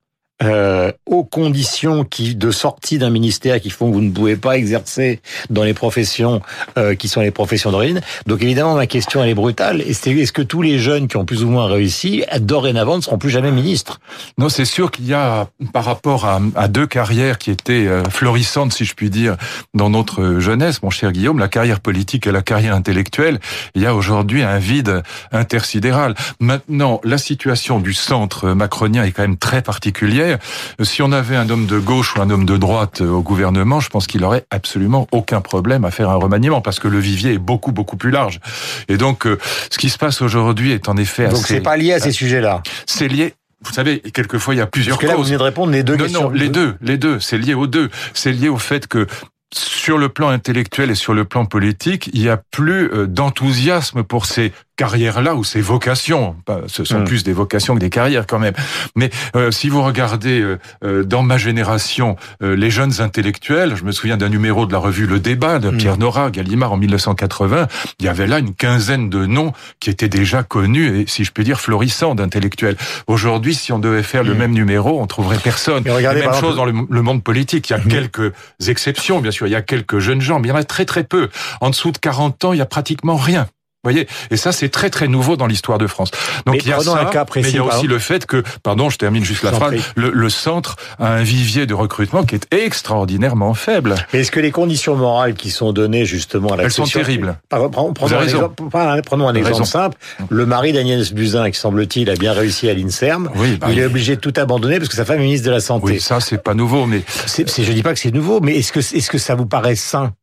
euh, 0.44 0.92
aux 1.06 1.24
conditions 1.24 2.04
qui 2.04 2.36
de 2.36 2.52
sortie 2.52 2.98
d'un 2.98 3.10
ministère 3.10 3.60
qui 3.62 3.70
font 3.70 3.90
que 3.90 3.96
vous 3.96 4.02
ne 4.02 4.12
pouvez 4.12 4.36
pas 4.36 4.58
exercer 4.58 5.22
dans 5.50 5.64
les 5.64 5.74
professions 5.74 6.42
euh, 6.78 6.96
qui 6.96 7.08
sont 7.08 7.22
les 7.22 7.32
professions 7.32 7.72
d'origine. 7.72 8.02
Donc 8.28 8.42
évidemment, 8.42 8.76
ma 8.76 8.88
question 8.88 9.24
elle 9.24 9.30
est 9.30 9.36
brutale. 9.36 9.82
Est-ce 9.82 10.32
que 10.32 10.42
tous 10.42 10.62
les 10.62 10.80
jeunes 10.80 11.08
qui 11.08 11.18
ont 11.18 11.26
plus 11.26 11.44
ou 11.44 11.50
moins 11.50 11.68
réussi, 11.68 12.24
dorénavant, 12.40 12.98
ne 12.98 13.02
seront 13.02 13.18
plus 13.18 13.30
jamais 13.30 13.52
ministres? 13.52 14.00
Non, 14.38 14.50
c'est 14.50 14.66
sûr 14.66 14.92
qu'il 14.92 15.06
y 15.06 15.14
a, 15.14 15.48
par 15.72 15.86
rapport 15.86 16.26
à, 16.26 16.42
à, 16.56 16.68
deux 16.68 16.88
carrières 16.88 17.38
qui 17.38 17.52
étaient 17.52 17.88
euh, 17.88 18.04
florissantes, 18.06 18.74
si 18.74 18.86
je 18.86 18.94
puis 18.94 19.10
dire, 19.10 19.38
dans 19.74 19.90
notre 19.90 20.40
jeunesse, 20.40 20.82
mon 20.84 20.90
cher 20.90 21.12
Guillaume, 21.12 21.40
la 21.40 21.48
carrière 21.48 21.80
politique 21.80 22.28
et 22.28 22.32
la 22.32 22.42
carrière 22.42 22.76
intellectuelle, 22.76 23.40
il 23.76 23.82
y 23.82 23.86
a 23.86 23.94
aujourd'hui 23.94 24.42
un 24.44 24.58
vide 24.58 25.04
intersidéral. 25.32 26.16
Maintenant, 26.40 27.00
la 27.04 27.18
situation 27.18 27.80
du 27.80 27.94
centre 27.94 28.50
macronien 28.50 29.04
est 29.04 29.12
quand 29.12 29.22
même 29.22 29.38
très 29.38 29.62
particulière 29.62 30.33
si 30.82 31.02
on 31.02 31.12
avait 31.12 31.36
un 31.36 31.50
homme 31.50 31.66
de 31.66 31.80
gauche 31.80 32.16
ou 32.16 32.22
un 32.22 32.30
homme 32.30 32.46
de 32.46 32.58
droite 32.58 33.02
au 33.02 33.22
gouvernement, 33.22 33.80
je 33.80 33.90
pense 33.90 34.08
qu'il 34.08 34.24
aurait 34.24 34.46
absolument 34.52 35.08
aucun 35.12 35.42
problème 35.42 35.86
à 35.86 35.92
faire 35.92 36.10
un 36.10 36.16
remaniement 36.16 36.62
parce 36.62 36.80
que 36.80 36.88
le 36.88 37.00
vivier 37.00 37.34
est 37.34 37.40
beaucoup 37.40 37.72
beaucoup 37.72 37.98
plus 37.98 38.12
large. 38.12 38.40
Et 38.88 38.98
donc, 38.98 39.26
euh, 39.26 39.38
ce 39.70 39.78
qui 39.78 39.90
se 39.90 39.98
passe 39.98 40.22
aujourd'hui 40.22 40.72
est 40.72 40.90
en 40.90 40.98
effet 40.98 41.28
donc 41.28 41.46
c'est 41.46 41.62
pas 41.62 41.78
lié 41.78 41.94
à 41.94 42.00
ces 42.00 42.12
sujets-là. 42.12 42.62
C'est 42.86 43.08
lié 43.08 43.34
vous 43.66 43.72
savez, 43.72 44.00
quelquefois 44.00 44.54
il 44.54 44.58
y 44.58 44.62
a 44.62 44.68
plusieurs 44.68 44.98
Parce 44.98 45.04
que 45.04 45.12
là, 45.12 45.16
Vous 45.16 45.24
venez 45.24 45.38
de 45.38 45.42
répondre 45.42 45.72
les 45.72 45.84
deux 45.84 45.96
non, 45.96 46.04
questions. 46.04 46.24
Non, 46.24 46.30
les 46.32 46.50
deux, 46.50 46.76
les 46.82 46.98
deux. 46.98 47.22
C'est 47.22 47.38
lié 47.38 47.54
aux 47.54 47.66
deux. 47.66 47.90
C'est 48.14 48.34
lié 48.34 48.50
au 48.50 48.58
fait 48.58 48.88
que 48.88 49.08
sur 49.54 49.98
le 49.98 50.10
plan 50.10 50.30
intellectuel 50.30 50.92
et 50.92 50.96
sur 50.96 51.14
le 51.14 51.26
plan 51.26 51.46
politique, 51.46 52.10
il 52.14 52.22
n'y 52.22 52.30
a 52.30 52.38
plus 52.38 52.92
euh, 52.92 53.08
d'enthousiasme 53.08 54.04
pour 54.04 54.26
ces 54.26 54.52
carrières-là 54.76 55.36
ou 55.36 55.44
ces 55.44 55.62
vocations. 55.62 56.36
Ce 56.68 56.84
sont 56.84 57.02
hmm. 57.02 57.06
plus 57.06 57.24
des 57.24 57.34
vocations 57.34 57.76
que 57.76 57.80
des 57.80 57.90
carrières 57.90 58.26
quand 58.26 58.40
même. 58.40 58.54
Mais 58.96 59.10
euh, 59.36 59.52
si 59.52 59.70
vous 59.70 59.84
regardez 59.84 60.42
euh, 60.42 60.60
euh, 60.84 61.04
dans 61.04 61.24
ma 61.24 61.38
génération 61.38 62.16
les 62.42 62.70
jeunes 62.70 63.02
intellectuels, 63.02 63.76
je 63.76 63.84
me 63.84 63.92
souviens 63.92 64.18
d'un 64.18 64.30
numéro 64.30 64.66
de 64.66 64.74
la 64.74 64.80
revue 64.80 65.06
Le 65.06 65.20
Débat 65.20 65.60
de 65.60 65.70
hmm. 65.70 65.78
Pierre 65.78 65.98
Nora, 65.98 66.32
Gallimard 66.32 66.74
en 66.74 66.78
1980, 66.78 67.68
il 68.00 68.06
y 68.06 68.10
avait 68.10 68.28
là 68.28 68.40
une 68.40 68.54
quinzaine 68.54 69.10
de 69.10 69.26
noms 69.26 69.54
qui 69.80 69.90
étaient 69.90 70.10
déjà 70.10 70.44
connus 70.44 71.02
et 71.02 71.06
si 71.08 71.24
je 71.24 71.32
peux 71.32 71.44
dire 71.44 71.60
florissants 71.60 72.16
d'intellectuels. 72.16 72.76
Aujourd'hui, 73.08 73.54
si 73.54 73.72
on 73.72 73.80
devait 73.80 74.04
faire 74.04 74.24
le 74.24 74.34
hmm. 74.34 74.38
même 74.38 74.52
numéro, 74.52 75.02
on 75.02 75.08
trouverait 75.08 75.38
personne. 75.38 75.84
regardez, 75.88 76.22
même 76.22 76.34
chose 76.34 76.56
dans 76.56 76.66
le, 76.66 76.74
monde 76.74 77.24
politique. 77.24 77.70
Il 77.70 77.74
y 77.74 77.76
a 77.76 77.80
quelques 77.80 78.34
exceptions, 78.68 79.20
bien 79.20 79.32
sûr. 79.32 79.48
Il 79.48 79.52
y 79.52 79.56
a 79.56 79.62
quelques 79.62 80.00
jeunes 80.00 80.22
gens, 80.22 80.40
mais 80.40 80.48
il 80.48 80.52
y 80.52 80.54
en 80.54 80.58
a 80.58 80.64
très 80.64 80.86
très 80.86 81.04
peu. 81.04 81.30
En 81.62 81.70
dessous 81.70 81.92
de 81.92 81.98
40 81.98 82.46
ans, 82.46 82.54
il 82.54 82.60
y 82.60 82.62
a 82.62 82.66
pratiquement 82.66 83.18
rien 83.18 83.48
voyez, 83.84 84.08
et 84.32 84.38
ça 84.38 84.52
c'est 84.52 84.70
très 84.70 84.90
très 84.90 85.08
nouveau 85.08 85.36
dans 85.36 85.48
l'histoire 85.48 85.78
de 85.78 85.88
France. 85.88 86.12
Donc 86.46 86.64
il 86.64 86.70
y 86.70 86.74
a 86.74 86.80
ça, 86.80 87.00
un 87.00 87.06
cas 87.06 87.26
précis, 87.26 87.48
mais 87.48 87.52
il 87.52 87.56
y 87.56 87.60
a 87.60 87.64
aussi 87.66 87.88
le 87.88 88.00
fait 88.00 88.26
que, 88.26 88.44
pardon, 88.64 88.90
je 88.90 88.98
termine 88.98 89.24
juste 89.24 89.44
la 89.44 89.52
phrase, 89.52 89.74
le, 89.96 90.30
centre 90.30 90.78
a 91.00 91.14
un 91.14 91.24
vivier 91.24 91.66
de 91.66 91.74
recrutement 91.74 92.24
qui 92.24 92.36
est 92.36 92.54
extraordinairement 92.54 93.54
faible. 93.54 93.96
Est-ce 94.14 94.32
que 94.32 94.40
les 94.40 94.52
conditions 94.52 94.96
morales 94.96 95.34
qui 95.34 95.52
sont 95.52 95.74
données 95.74 96.06
justement 96.06 96.50
à 96.54 96.58
la 96.58 96.64
Elles 96.64 96.72
sont 96.72 96.86
terribles. 96.86 97.38
Prenons, 97.50 97.94
un 98.00 98.24
exemple, 98.24 98.64
prenons 99.06 99.28
un 99.28 99.36
exemple 99.36 99.66
simple. 99.66 99.98
Le 100.30 100.46
mari 100.46 100.74
d'Agnès 100.74 101.14
Buzyn, 101.14 101.50
qui 101.52 101.60
semble-t-il 101.60 102.10
a 102.10 102.16
bien 102.16 102.34
réussi 102.34 102.70
à 102.70 102.74
l'INSERM, 102.74 103.30
oui, 103.36 103.58
bah 103.58 103.68
il 103.70 103.80
est 103.80 103.86
obligé 103.86 104.16
de 104.16 104.22
tout 104.22 104.34
abandonner 104.38 104.78
parce 104.78 104.90
que 104.90 104.96
sa 104.96 105.06
femme 105.06 105.20
est 105.20 105.24
ministre 105.24 105.46
de 105.46 105.52
la 105.52 105.60
Santé. 105.60 105.86
Oui, 105.86 106.00
ça 106.00 106.20
c'est 106.20 106.42
pas 106.42 106.54
nouveau, 106.54 106.86
mais... 106.86 107.04
C'est, 107.26 107.48
je 107.48 107.72
dis 107.72 107.84
pas 107.84 107.94
que 107.94 108.00
c'est 108.00 108.14
nouveau, 108.14 108.40
mais 108.40 108.58
est-ce 108.58 108.72
que, 108.72 108.80
est-ce 108.80 109.10
que 109.10 109.18
ça 109.18 109.36
vous 109.36 109.46
paraît 109.46 109.76
sain 109.76 110.14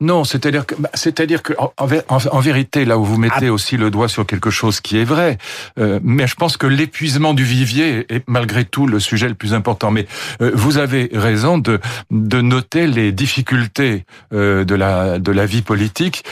Non, 0.00 0.24
c'est-à-dire 0.24 0.66
que, 0.66 0.74
bah, 0.76 0.90
c'est-à-dire 0.94 1.42
que, 1.42 1.54
en, 1.58 1.68
en, 2.08 2.40
vérité, 2.40 2.84
là 2.84 2.98
où 2.98 3.04
vous 3.04 3.18
mettez 3.18 3.48
ah. 3.48 3.52
aussi 3.52 3.76
le 3.76 3.90
doigt 3.90 4.08
sur 4.08 4.26
quelque 4.26 4.50
chose 4.50 4.80
qui 4.80 4.98
est 4.98 5.04
vrai, 5.04 5.38
euh, 5.78 6.00
mais 6.02 6.26
je 6.26 6.34
pense 6.34 6.56
que 6.56 6.66
l'épuisement 6.66 7.34
du 7.34 7.44
vivier 7.44 8.06
est 8.08 8.22
malgré 8.26 8.64
tout 8.64 8.86
le 8.86 9.00
sujet 9.00 9.28
le 9.28 9.34
plus 9.34 9.54
important. 9.54 9.90
Mais 9.90 10.06
euh, 10.40 10.52
vous 10.54 10.78
avez 10.78 11.10
raison 11.12 11.58
de 11.58 11.80
de 12.10 12.40
noter 12.40 12.86
les 12.86 13.12
difficultés 13.12 14.04
euh, 14.32 14.64
de 14.64 14.74
la 14.74 15.18
de 15.18 15.32
la 15.32 15.46
vie 15.46 15.62
politique 15.62 16.24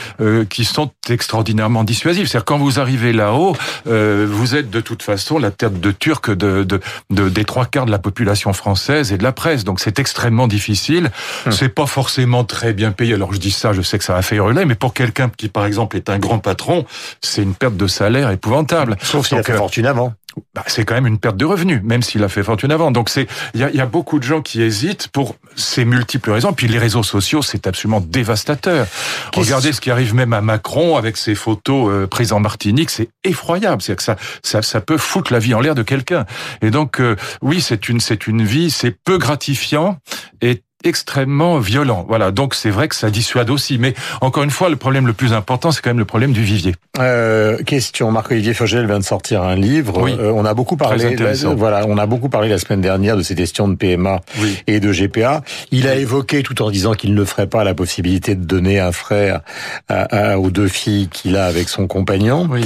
qui 0.49 0.65
sont 0.65 0.91
extraordinairement 1.09 1.83
dissuasives. 1.83 2.27
C'est-à-dire 2.27 2.45
quand 2.45 2.57
vous 2.57 2.79
arrivez 2.79 3.13
là-haut, 3.13 3.55
vous 3.85 4.55
êtes 4.55 4.69
de 4.69 4.81
toute 4.81 5.03
façon 5.03 5.37
la 5.37 5.51
tête 5.51 5.79
de 5.79 5.91
turc 5.91 6.29
de, 6.29 6.63
de, 6.63 6.79
de, 7.09 7.29
des 7.29 7.45
trois 7.45 7.65
quarts 7.65 7.85
de 7.85 7.91
la 7.91 7.99
population 7.99 8.53
française 8.53 9.11
et 9.11 9.17
de 9.17 9.23
la 9.23 9.31
presse. 9.31 9.63
Donc 9.63 9.79
c'est 9.79 9.99
extrêmement 9.99 10.47
difficile. 10.47 11.11
Hum. 11.45 11.51
C'est 11.51 11.69
pas 11.69 11.85
forcément 11.85 12.43
très 12.43 12.73
bien 12.73 12.91
payé. 12.91 13.13
Alors 13.13 13.33
je 13.33 13.39
dis 13.39 13.46
ça, 13.51 13.73
je 13.73 13.81
sais 13.81 13.97
que 13.97 14.03
ça 14.03 14.13
va 14.13 14.21
faire 14.21 14.45
relais, 14.45 14.65
mais 14.65 14.75
pour 14.75 14.93
quelqu'un 14.93 15.29
qui, 15.35 15.49
par 15.49 15.65
exemple, 15.65 15.97
est 15.97 16.09
un 16.09 16.19
grand 16.19 16.39
patron, 16.39 16.85
c'est 17.21 17.43
une 17.43 17.55
perte 17.55 17.77
de 17.77 17.87
salaire 17.87 18.31
épouvantable. 18.31 18.97
Sauf 19.01 19.27
s'il 19.27 19.37
a 19.37 19.43
fait 19.43 19.53
euh, 19.53 19.57
fortune 19.57 19.85
avant. 19.85 20.13
Bah, 20.53 20.63
c'est 20.67 20.85
quand 20.85 20.95
même 20.95 21.07
une 21.07 21.17
perte 21.17 21.37
de 21.37 21.45
revenus, 21.45 21.81
même 21.83 22.01
s'il 22.01 22.23
a 22.23 22.29
fait 22.29 22.43
fortune 22.43 22.71
avant. 22.71 22.91
Donc 22.91 23.09
c'est, 23.09 23.27
il 23.53 23.61
y 23.61 23.63
a, 23.63 23.71
y 23.71 23.79
a, 23.79 23.85
beaucoup 23.85 24.19
de 24.19 24.23
gens 24.23 24.41
qui 24.41 24.61
hésitent 24.61 25.07
pour 25.07 25.35
ces 25.55 25.85
multiples 25.85 26.31
raisons. 26.31 26.53
Puis 26.53 26.67
les 26.67 26.77
réseaux 26.77 27.03
sociaux, 27.03 27.41
c'est 27.41 27.67
absolument 27.67 28.01
dévastateur. 28.01 28.87
Regardez 29.35 29.73
ce 29.73 29.81
qui 29.81 29.89
arrive 29.89 30.13
même 30.13 30.33
à 30.33 30.41
Macron 30.41 30.97
avec 30.97 31.17
ses 31.17 31.35
photos 31.35 31.89
euh, 31.89 32.07
prises 32.07 32.33
en 32.33 32.39
Martinique, 32.39 32.89
c'est 32.89 33.09
effroyable. 33.23 33.81
C'est 33.81 33.95
que 33.95 34.03
ça, 34.03 34.15
ça, 34.43 34.61
ça 34.61 34.81
peut 34.81 34.97
foutre 34.97 35.33
la 35.33 35.39
vie 35.39 35.53
en 35.53 35.59
l'air 35.59 35.75
de 35.75 35.83
quelqu'un. 35.83 36.25
Et 36.61 36.69
donc 36.69 36.99
euh, 36.99 37.15
oui, 37.41 37.61
c'est 37.61 37.89
une, 37.89 37.99
c'est 37.99 38.27
une 38.27 38.43
vie, 38.43 38.69
c'est 38.69 38.91
peu 38.91 39.17
gratifiant 39.17 39.97
et 40.41 40.61
extrêmement 40.83 41.59
violent. 41.59 42.05
Voilà, 42.07 42.31
donc 42.31 42.53
c'est 42.53 42.69
vrai 42.69 42.87
que 42.87 42.95
ça 42.95 43.09
dissuade 43.09 43.49
aussi. 43.49 43.77
Mais 43.77 43.93
encore 44.21 44.43
une 44.43 44.51
fois, 44.51 44.69
le 44.69 44.75
problème 44.75 45.07
le 45.07 45.13
plus 45.13 45.33
important, 45.33 45.71
c'est 45.71 45.81
quand 45.81 45.89
même 45.89 45.99
le 45.99 46.05
problème 46.05 46.33
du 46.33 46.43
vivier. 46.43 46.75
Euh, 46.99 47.57
question, 47.63 48.11
Marc-Olivier 48.11 48.53
Fogel 48.53 48.85
vient 48.85 48.99
de 48.99 49.03
sortir 49.03 49.43
un 49.43 49.55
livre. 49.55 50.01
Oui, 50.01 50.15
euh, 50.19 50.31
on 50.33 50.45
a 50.45 50.53
beaucoup 50.53 50.77
parlé, 50.77 51.15
voilà, 51.55 51.85
on 51.87 51.97
a 51.97 52.05
beaucoup 52.05 52.29
parlé 52.29 52.49
la 52.49 52.57
semaine 52.57 52.81
dernière 52.81 53.17
de 53.17 53.23
ces 53.23 53.35
questions 53.35 53.67
de 53.67 53.75
PMA 53.75 54.21
et 54.67 54.79
de 54.79 54.91
GPA. 54.91 55.41
Il 55.71 55.87
a 55.87 55.95
évoqué, 55.95 56.43
tout 56.43 56.61
en 56.61 56.69
disant 56.69 56.93
qu'il 56.93 57.13
ne 57.13 57.25
ferait 57.25 57.47
pas 57.47 57.63
la 57.63 57.73
possibilité 57.73 58.35
de 58.35 58.45
donner 58.45 58.79
un 58.79 58.91
frère 58.91 59.41
à, 59.89 60.39
aux 60.39 60.49
deux 60.49 60.67
filles 60.67 61.09
qu'il 61.09 61.37
a 61.37 61.45
avec 61.45 61.69
son 61.69 61.87
compagnon. 61.87 62.47
Oui. 62.49 62.61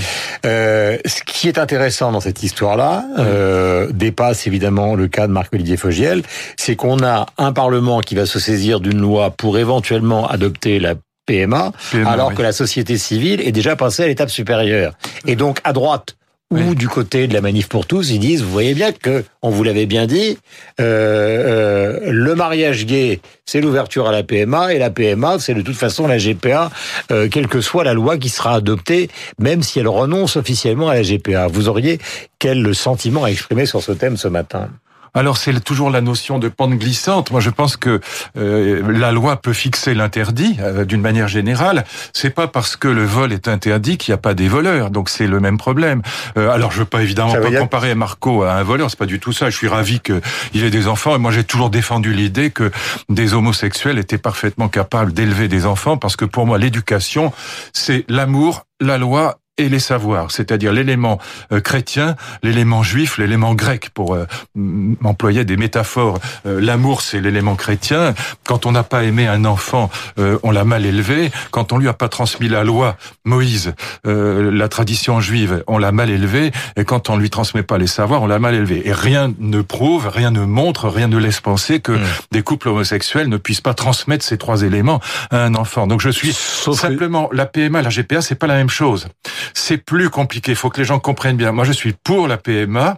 Euh, 0.46 0.98
ce 1.06 1.22
qui 1.24 1.48
est 1.48 1.58
intéressant 1.58 2.12
dans 2.12 2.20
cette 2.20 2.44
histoire-là 2.44 3.06
euh, 3.20 3.88
dépasse 3.92 4.48
évidemment 4.48 4.96
le 4.96 5.08
cas 5.08 5.28
de 5.28 5.32
Marc-Olivier 5.32 5.78
Fogiel, 5.78 6.24
c'est 6.58 6.76
qu'on 6.76 7.04
a 7.04 7.28
un 7.38 7.54
parlement 7.54 8.01
qui 8.02 8.16
va 8.16 8.26
se 8.26 8.40
saisir 8.40 8.80
d'une 8.80 9.00
loi 9.00 9.32
pour 9.32 9.58
éventuellement 9.58 10.28
adopter 10.28 10.80
la 10.80 10.96
PMA, 11.26 11.72
alors 12.06 12.34
que 12.34 12.42
la 12.42 12.52
société 12.52 12.98
civile 12.98 13.42
est 13.42 13.52
déjà 13.52 13.76
passée 13.76 14.04
à 14.04 14.08
l'étape 14.08 14.30
supérieure. 14.30 14.94
Et 15.26 15.36
donc, 15.36 15.60
à 15.64 15.72
droite, 15.72 16.16
ou 16.52 16.76
du 16.76 16.90
côté 16.90 17.28
de 17.28 17.34
la 17.34 17.40
manif 17.40 17.70
pour 17.70 17.86
tous, 17.86 18.12
ils 18.12 18.20
disent, 18.20 18.44
vous 18.44 18.52
voyez 18.52 18.74
bien 18.74 18.92
que, 18.92 19.24
on 19.42 19.50
vous 19.50 19.64
l'avait 19.64 19.86
bien 19.86 20.06
dit, 20.06 20.38
euh, 20.80 22.00
euh, 22.06 22.12
le 22.12 22.36
mariage 22.36 22.86
gay, 22.86 23.22
c'est 23.46 23.62
l'ouverture 23.62 24.08
à 24.08 24.12
la 24.12 24.24
PMA, 24.24 24.74
et 24.74 24.78
la 24.78 24.90
PMA, 24.90 25.40
c'est 25.40 25.54
de 25.54 25.62
toute 25.62 25.78
façon 25.78 26.08
la 26.08 26.18
GPA, 26.18 26.70
euh, 27.12 27.30
quelle 27.30 27.48
que 27.48 27.62
soit 27.62 27.86
la 27.86 27.94
loi 27.94 28.18
qui 28.18 28.28
sera 28.28 28.56
adoptée, 28.56 29.10
même 29.40 29.64
si 29.64 29.80
elle 29.80 29.88
renonce 29.88 30.36
officiellement 30.36 30.90
à 30.90 30.96
la 30.96 31.04
GPA. 31.04 31.48
Vous 31.48 31.70
auriez 31.70 32.00
quel 32.38 32.76
sentiment 32.76 33.24
à 33.24 33.30
exprimer 33.30 33.66
sur 33.66 33.82
ce 33.82 33.94
thème 33.94 34.18
ce 34.18 34.28
matin? 34.28 34.70
Alors 35.14 35.38
c'est 35.38 35.60
toujours 35.64 35.90
la 35.90 36.02
notion 36.02 36.40
de 36.40 36.48
pente 36.48 36.72
glissante. 36.72 37.32
Moi 37.32 37.42
je 37.42 37.50
pense 37.50 37.78
que 37.78 38.00
euh, 38.38 38.82
la 38.92 39.12
loi 39.12 39.36
peut 39.36 39.54
fixer 39.54 39.94
l'interdit 39.94 40.58
euh, 40.60 40.86
d'une 40.86 41.02
manière 41.02 41.28
générale. 41.28 41.84
C'est 42.14 42.30
pas 42.30 42.48
parce 42.48 42.76
que 42.76 42.88
le 42.88 43.04
vol 43.04 43.34
est 43.34 43.48
interdit 43.48 43.98
qu'il 43.98 44.12
n'y 44.12 44.16
a 44.16 44.22
pas 44.22 44.34
des 44.34 44.48
voleurs. 44.48 44.90
Donc 44.90 45.10
c'est 45.10 45.28
le 45.28 45.40
même 45.40 45.58
problème. 45.58 46.02
Euh, 46.38 46.50
alors 46.50 46.72
je 46.72 46.80
veux 46.80 46.86
pas 46.86 47.02
évidemment 47.02 47.34
pas 47.34 47.52
comparer 47.52 47.96
Marco 47.96 48.44
à 48.44 48.54
un 48.54 48.64
voleur. 48.64 48.90
C'est 48.90 49.00
pas 49.00 49.06
du 49.06 49.20
tout 49.20 49.34
ça. 49.34 49.50
Je 49.50 49.58
suis 49.58 49.68
ravi 49.68 50.00
qu'il 50.00 50.64
ait 50.64 50.70
des 50.70 50.88
enfants. 50.88 51.16
Et 51.16 51.20
moi 51.20 51.32
j'ai 51.32 51.44
toujours 51.44 51.70
défendu 51.70 52.14
l'idée 52.14 52.50
que 52.50 52.72
des 53.10 53.34
homosexuels 53.34 54.00
étaient 54.00 54.18
parfaitement 54.18 54.70
capables 54.70 55.14
d'élever 55.14 55.48
des 55.48 55.66
enfants 55.66 55.98
parce 55.98 56.16
que 56.16 56.26
pour 56.26 56.46
moi 56.46 56.58
l'éducation 56.58 57.34
c'est 57.74 58.06
l'amour 58.08 58.66
la 58.80 58.98
loi 58.98 59.38
et 59.62 59.70
les 59.70 59.80
savoirs, 59.80 60.32
c'est-à-dire 60.32 60.74
l'élément 60.74 61.20
euh, 61.52 61.62
chrétien, 61.62 62.16
l'élément 62.44 62.84
juif, 62.84 63.18
l'élément 63.18 63.54
grec, 63.54 63.90
pour 63.94 64.16
euh, 64.16 64.26
employer 65.04 65.46
des 65.46 65.58
métaphores. 65.58 66.20
Euh, 66.46 66.60
l'amour, 66.60 67.02
c'est 67.02 67.22
l'élément 67.22 67.56
chrétien. 67.56 68.14
Quand 68.44 68.66
on 68.66 68.72
n'a 68.72 68.84
pas 68.84 69.04
aimé 69.04 69.28
un 69.28 69.46
enfant, 69.46 69.90
on 70.44 70.52
l'a 70.52 70.64
mal 70.64 70.86
élevé. 70.86 71.32
Quand 71.52 71.74
on 71.74 71.78
lui 71.78 71.88
a 71.88 71.94
pas 71.94 72.10
transmis 72.10 72.50
la 72.50 72.64
loi, 72.64 72.98
Moïse, 73.26 73.74
la 74.04 74.68
tradition 74.68 75.22
juive, 75.22 75.64
on 75.68 75.78
l'a 75.78 75.92
mal 75.92 76.10
élevé. 76.10 76.52
Et 76.76 76.86
quand 76.86 77.10
on 77.10 77.18
lui 77.18 77.30
transmet 77.30 77.64
pas 77.64 77.78
les 77.78 77.88
savoirs, 77.88 78.22
on 78.22 78.28
l'a 78.28 78.40
mal 78.40 78.56
élevé. 78.56 78.88
Et 78.88 78.94
rien 78.94 79.34
ne 79.40 79.62
prouve, 79.62 80.08
rien 80.08 80.32
ne 80.32 80.42
montre, 80.46 80.90
rien 80.90 81.08
ne 81.08 81.18
laisse 81.18 81.40
penser 81.40 81.80
que 81.80 81.94
mmh. 81.94 82.02
des 82.32 82.42
couples 82.42 82.70
homosexuels 82.70 83.30
ne 83.30 83.38
puissent 83.38 83.62
pas 83.62 83.74
transmettre 83.74 84.26
ces 84.26 84.38
trois 84.38 84.64
éléments 84.64 85.00
à 85.30 85.44
un 85.44 85.56
enfant. 85.56 85.88
Donc 85.88 86.02
je 86.02 86.10
suis 86.10 86.34
simplement 86.34 87.30
la 87.32 87.46
PMA, 87.46 87.82
la 87.82 87.90
GPA, 87.90 88.22
c'est 88.22 88.36
pas 88.36 88.48
la 88.48 88.56
même 88.56 88.70
chose 88.70 89.08
c'est 89.54 89.78
plus 89.78 90.10
compliqué. 90.10 90.52
Il 90.52 90.58
faut 90.58 90.70
que 90.70 90.80
les 90.80 90.86
gens 90.86 91.00
comprennent 91.00 91.38
bien. 91.38 91.52
Moi, 91.52 91.66
je 91.66 91.72
suis 91.72 91.94
pour 91.94 92.28
la 92.28 92.38
PMA, 92.38 92.98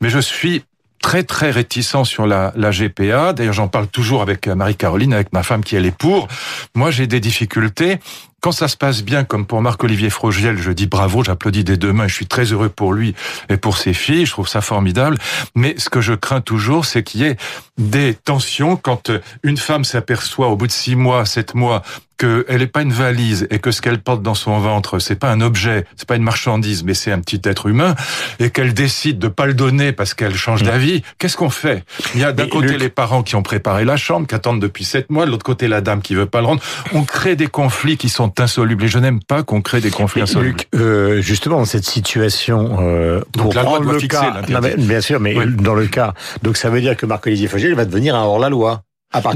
mais 0.00 0.10
je 0.10 0.18
suis 0.18 0.64
très 1.00 1.22
très 1.22 1.50
réticent 1.50 2.04
sur 2.04 2.26
la, 2.26 2.52
la 2.56 2.70
GPA. 2.70 3.32
D'ailleurs, 3.32 3.52
j'en 3.52 3.68
parle 3.68 3.86
toujours 3.86 4.22
avec 4.22 4.48
Marie-Caroline, 4.48 5.14
avec 5.14 5.32
ma 5.32 5.42
femme 5.42 5.62
qui 5.62 5.76
elle 5.76 5.86
est 5.86 5.96
pour. 5.96 6.28
Moi, 6.74 6.90
j'ai 6.90 7.06
des 7.06 7.20
difficultés. 7.20 7.98
Quand 8.40 8.52
ça 8.52 8.68
se 8.68 8.76
passe 8.76 9.02
bien, 9.02 9.24
comme 9.24 9.46
pour 9.46 9.60
Marc-Olivier 9.62 10.10
Frogiel, 10.10 10.58
je 10.58 10.70
dis 10.70 10.86
bravo, 10.86 11.24
j'applaudis 11.24 11.64
des 11.64 11.76
deux 11.76 11.92
mains, 11.92 12.06
je 12.06 12.14
suis 12.14 12.26
très 12.26 12.44
heureux 12.44 12.68
pour 12.68 12.92
lui 12.92 13.16
et 13.48 13.56
pour 13.56 13.76
ses 13.76 13.94
filles, 13.94 14.26
je 14.26 14.30
trouve 14.30 14.46
ça 14.46 14.60
formidable. 14.60 15.18
Mais 15.56 15.74
ce 15.76 15.90
que 15.90 16.00
je 16.00 16.14
crains 16.14 16.40
toujours, 16.40 16.84
c'est 16.84 17.02
qu'il 17.02 17.22
y 17.22 17.24
ait 17.24 17.36
des 17.78 18.14
tensions 18.14 18.76
quand 18.76 19.10
une 19.42 19.56
femme 19.56 19.82
s'aperçoit 19.82 20.48
au 20.48 20.56
bout 20.56 20.68
de 20.68 20.72
six 20.72 20.94
mois, 20.94 21.24
sept 21.24 21.56
mois, 21.56 21.82
qu'elle 22.16 22.58
n'est 22.58 22.66
pas 22.66 22.82
une 22.82 22.92
valise 22.92 23.46
et 23.50 23.60
que 23.60 23.70
ce 23.70 23.80
qu'elle 23.80 24.00
porte 24.00 24.22
dans 24.22 24.34
son 24.34 24.58
ventre, 24.58 24.98
c'est 24.98 25.14
pas 25.14 25.30
un 25.30 25.40
objet, 25.40 25.84
c'est 25.96 26.06
pas 26.06 26.16
une 26.16 26.24
marchandise, 26.24 26.82
mais 26.82 26.94
c'est 26.94 27.12
un 27.12 27.20
petit 27.20 27.40
être 27.44 27.68
humain, 27.68 27.94
et 28.40 28.50
qu'elle 28.50 28.74
décide 28.74 29.20
de 29.20 29.28
pas 29.28 29.46
le 29.46 29.54
donner 29.54 29.92
parce 29.92 30.14
qu'elle 30.14 30.34
change 30.34 30.64
d'avis, 30.64 31.02
qu'est-ce 31.18 31.36
qu'on 31.36 31.50
fait? 31.50 31.84
Il 32.16 32.20
y 32.20 32.24
a 32.24 32.32
d'un 32.32 32.48
côté 32.48 32.76
les 32.76 32.88
parents 32.88 33.22
qui 33.22 33.36
ont 33.36 33.44
préparé 33.44 33.84
la 33.84 33.96
chambre, 33.96 34.26
qui 34.26 34.34
attendent 34.34 34.60
depuis 34.60 34.84
sept 34.84 35.10
mois, 35.10 35.26
de 35.26 35.30
l'autre 35.30 35.44
côté 35.44 35.68
la 35.68 35.80
dame 35.80 36.02
qui 36.02 36.16
veut 36.16 36.26
pas 36.26 36.40
le 36.40 36.48
rendre. 36.48 36.62
On 36.92 37.04
crée 37.04 37.36
des 37.36 37.46
conflits 37.46 37.96
qui 37.96 38.08
sont 38.08 38.37
insolubles, 38.40 38.84
et 38.84 38.88
je 38.88 38.98
n'aime 38.98 39.20
pas 39.22 39.42
qu'on 39.42 39.60
crée 39.60 39.80
des 39.80 39.90
conflits 39.90 40.22
insolubles. 40.22 40.58
Luc, 40.58 40.68
euh, 40.74 41.20
justement, 41.20 41.64
cette 41.64 41.84
situation, 41.84 42.78
euh, 42.80 43.20
pour 43.36 43.54
prendre 43.54 43.92
le 43.92 44.00
cas, 44.00 44.42
bien 44.78 45.00
sûr, 45.00 45.20
mais 45.20 45.34
dans 45.46 45.74
le 45.74 45.86
cas, 45.86 46.14
donc 46.42 46.56
ça 46.56 46.70
veut 46.70 46.80
dire 46.80 46.96
que 46.96 47.06
Marc-Olivier 47.06 47.48
Fogel 47.48 47.74
va 47.74 47.84
devenir 47.84 48.14
un 48.14 48.22
hors-la-loi 48.22 48.82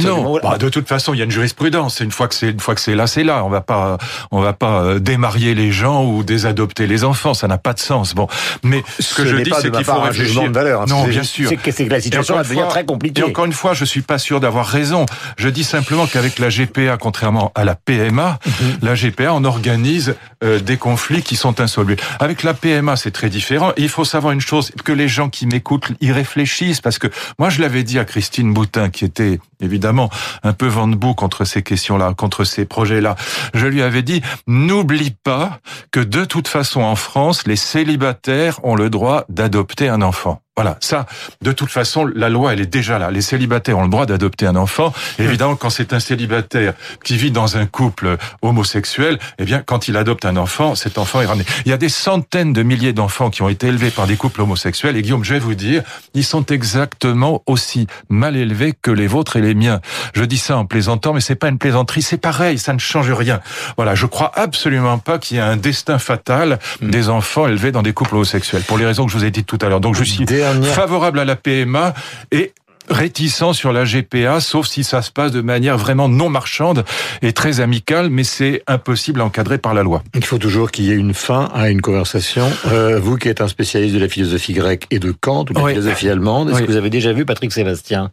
non, 0.00 0.38
bah, 0.42 0.58
de 0.58 0.68
toute 0.68 0.86
façon, 0.86 1.14
il 1.14 1.18
y 1.18 1.20
a 1.22 1.24
une 1.24 1.30
jurisprudence. 1.30 2.00
Une 2.00 2.10
fois 2.10 2.28
que 2.28 2.34
c'est 2.34 2.50
une 2.50 2.60
fois 2.60 2.74
que 2.74 2.80
c'est 2.80 2.94
là, 2.94 3.06
c'est 3.06 3.24
là. 3.24 3.42
On 3.44 3.48
va 3.48 3.62
pas 3.62 3.96
on 4.30 4.40
va 4.40 4.52
pas 4.52 4.82
euh, 4.82 4.98
démarier 4.98 5.54
les 5.54 5.72
gens 5.72 6.04
ou 6.04 6.22
désadopter 6.22 6.86
les 6.86 7.04
enfants. 7.04 7.32
Ça 7.32 7.48
n'a 7.48 7.56
pas 7.56 7.72
de 7.72 7.78
sens. 7.78 8.14
Bon, 8.14 8.28
mais 8.62 8.84
ce 8.98 9.14
que 9.14 9.24
je 9.24 9.36
dis, 9.36 9.50
c'est 9.60 9.70
qu'il 9.70 9.84
faut 9.84 10.00
réfléchir. 10.00 10.42
De 10.42 10.48
valeur, 10.48 10.82
hein. 10.82 10.86
Non, 10.88 11.04
bien 11.04 11.22
sûr. 11.22 11.48
C'est 11.48 11.56
que, 11.56 11.90
la 11.90 12.00
situation 12.00 12.36
va 12.36 12.42
devenir 12.42 12.68
très 12.68 12.84
compliquée. 12.84 13.22
Et 13.22 13.24
encore 13.24 13.46
une 13.46 13.54
fois, 13.54 13.72
je 13.72 13.86
suis 13.86 14.02
pas 14.02 14.18
sûr 14.18 14.40
d'avoir 14.40 14.66
raison. 14.66 15.06
Je 15.38 15.48
dis 15.48 15.64
simplement 15.64 16.06
qu'avec 16.06 16.38
la 16.38 16.50
GPA, 16.50 16.98
contrairement 16.98 17.50
à 17.54 17.64
la 17.64 17.74
PMA, 17.74 18.38
mhm. 18.44 18.78
la 18.82 18.94
GPA, 18.94 19.32
on 19.32 19.44
organise 19.44 20.16
euh, 20.44 20.58
des 20.58 20.76
conflits 20.76 21.22
qui 21.22 21.36
sont 21.36 21.60
insolubles. 21.60 22.02
Avec 22.20 22.42
la 22.42 22.52
PMA, 22.52 22.96
c'est 22.96 23.10
très 23.10 23.30
différent. 23.30 23.72
Et 23.78 23.82
il 23.82 23.88
faut 23.88 24.04
savoir 24.04 24.32
une 24.32 24.40
chose 24.40 24.70
que 24.84 24.92
les 24.92 25.08
gens 25.08 25.30
qui 25.30 25.46
m'écoutent 25.46 25.92
y 26.02 26.12
réfléchissent 26.12 26.82
parce 26.82 26.98
que 26.98 27.06
moi, 27.38 27.48
je 27.48 27.62
l'avais 27.62 27.84
dit 27.84 27.98
à 27.98 28.04
Christine 28.04 28.52
Boutin, 28.52 28.90
qui 28.90 29.04
était 29.06 29.40
évidemment 29.62 30.10
un 30.42 30.52
peu 30.52 30.66
vent 30.66 30.88
debout 30.88 31.14
contre 31.14 31.44
ces 31.44 31.62
questions-là, 31.62 32.14
contre 32.14 32.44
ces 32.44 32.64
projets-là. 32.64 33.16
Je 33.54 33.66
lui 33.66 33.82
avais 33.82 34.02
dit, 34.02 34.22
n'oublie 34.46 35.16
pas 35.24 35.60
que 35.90 36.00
de 36.00 36.24
toute 36.24 36.48
façon 36.48 36.82
en 36.82 36.96
France, 36.96 37.46
les 37.46 37.56
célibataires 37.56 38.60
ont 38.64 38.74
le 38.74 38.90
droit 38.90 39.24
d'adopter 39.28 39.88
un 39.88 40.02
enfant. 40.02 40.42
Voilà, 40.54 40.76
ça, 40.80 41.06
de 41.40 41.50
toute 41.50 41.70
façon, 41.70 42.04
la 42.04 42.28
loi, 42.28 42.52
elle 42.52 42.60
est 42.60 42.66
déjà 42.66 42.98
là. 42.98 43.10
Les 43.10 43.22
célibataires 43.22 43.78
ont 43.78 43.84
le 43.84 43.88
droit 43.88 44.04
d'adopter 44.04 44.46
un 44.46 44.54
enfant. 44.54 44.92
évidemment, 45.18 45.56
quand 45.56 45.70
c'est 45.70 45.94
un 45.94 45.98
célibataire 45.98 46.74
qui 47.02 47.16
vit 47.16 47.30
dans 47.30 47.56
un 47.56 47.64
couple 47.64 48.18
homosexuel, 48.42 49.18
eh 49.38 49.46
bien, 49.46 49.62
quand 49.64 49.88
il 49.88 49.96
adopte 49.96 50.26
un 50.26 50.36
enfant, 50.36 50.74
cet 50.74 50.98
enfant 50.98 51.22
est 51.22 51.26
ramené. 51.26 51.46
Il 51.64 51.70
y 51.70 51.72
a 51.72 51.78
des 51.78 51.88
centaines 51.88 52.52
de 52.52 52.62
milliers 52.62 52.92
d'enfants 52.92 53.30
qui 53.30 53.40
ont 53.40 53.48
été 53.48 53.68
élevés 53.68 53.90
par 53.90 54.06
des 54.06 54.16
couples 54.16 54.42
homosexuels. 54.42 54.94
Et 54.98 55.00
Guillaume, 55.00 55.24
je 55.24 55.32
vais 55.32 55.40
vous 55.40 55.54
dire, 55.54 55.84
ils 56.12 56.24
sont 56.24 56.44
exactement 56.44 57.42
aussi 57.46 57.86
mal 58.10 58.36
élevés 58.36 58.74
que 58.74 58.90
les 58.90 59.06
vôtres 59.06 59.36
et 59.36 59.40
les 59.40 59.54
miens. 59.54 59.80
Je 60.12 60.22
dis 60.22 60.36
ça 60.36 60.58
en 60.58 60.66
plaisantant, 60.66 61.14
mais 61.14 61.22
c'est 61.22 61.34
pas 61.34 61.48
une 61.48 61.56
plaisanterie, 61.56 62.02
c'est 62.02 62.18
pareil, 62.18 62.58
ça 62.58 62.74
ne 62.74 62.78
change 62.78 63.10
rien. 63.10 63.40
Voilà, 63.76 63.94
je 63.94 64.04
crois 64.04 64.30
absolument 64.34 64.98
pas 64.98 65.18
qu'il 65.18 65.38
y 65.38 65.40
ait 65.40 65.42
un 65.42 65.56
destin 65.56 65.98
fatal 65.98 66.58
hmm. 66.82 66.90
des 66.90 67.08
enfants 67.08 67.46
élevés 67.46 67.72
dans 67.72 67.82
des 67.82 67.94
couples 67.94 68.16
homosexuels, 68.16 68.64
pour 68.64 68.76
les 68.76 68.84
raisons 68.84 69.06
que 69.06 69.12
je 69.12 69.16
vous 69.16 69.24
ai 69.24 69.30
dites 69.30 69.46
tout 69.46 69.58
à 69.62 69.70
l'heure. 69.70 69.80
Donc, 69.80 69.94
je 69.94 70.04
suis 70.04 70.26
favorable 70.62 71.18
à 71.18 71.24
la 71.24 71.36
PMA 71.36 71.94
et 72.30 72.52
réticent 72.90 73.52
sur 73.52 73.72
la 73.72 73.84
GPA, 73.84 74.40
sauf 74.40 74.66
si 74.66 74.82
ça 74.82 75.02
se 75.02 75.10
passe 75.12 75.30
de 75.30 75.40
manière 75.40 75.78
vraiment 75.78 76.08
non 76.08 76.28
marchande 76.28 76.84
et 77.22 77.32
très 77.32 77.60
amicale, 77.60 78.10
mais 78.10 78.24
c'est 78.24 78.62
impossible 78.66 79.20
à 79.20 79.24
encadrer 79.24 79.58
par 79.58 79.72
la 79.72 79.82
loi. 79.84 80.02
Il 80.14 80.24
faut 80.24 80.38
toujours 80.38 80.70
qu'il 80.72 80.86
y 80.86 80.90
ait 80.90 80.96
une 80.96 81.14
fin 81.14 81.48
à 81.54 81.70
une 81.70 81.80
conversation. 81.80 82.50
Euh, 82.66 82.98
vous 82.98 83.16
qui 83.18 83.28
êtes 83.28 83.40
un 83.40 83.46
spécialiste 83.48 83.94
de 83.94 84.00
la 84.00 84.08
philosophie 84.08 84.52
grecque 84.52 84.86
et 84.90 84.98
de 84.98 85.12
Kant, 85.12 85.42
ou 85.42 85.52
de 85.52 85.58
la 85.58 85.64
Oui. 85.64 85.72
philosophie 85.74 86.08
allemande, 86.08 86.50
est-ce 86.50 86.58
Oui. 86.58 86.66
que 86.66 86.70
vous 86.72 86.76
avez 86.76 86.90
déjà 86.90 87.12
vu 87.12 87.24
Patrick 87.24 87.52
Sébastien? 87.52 88.10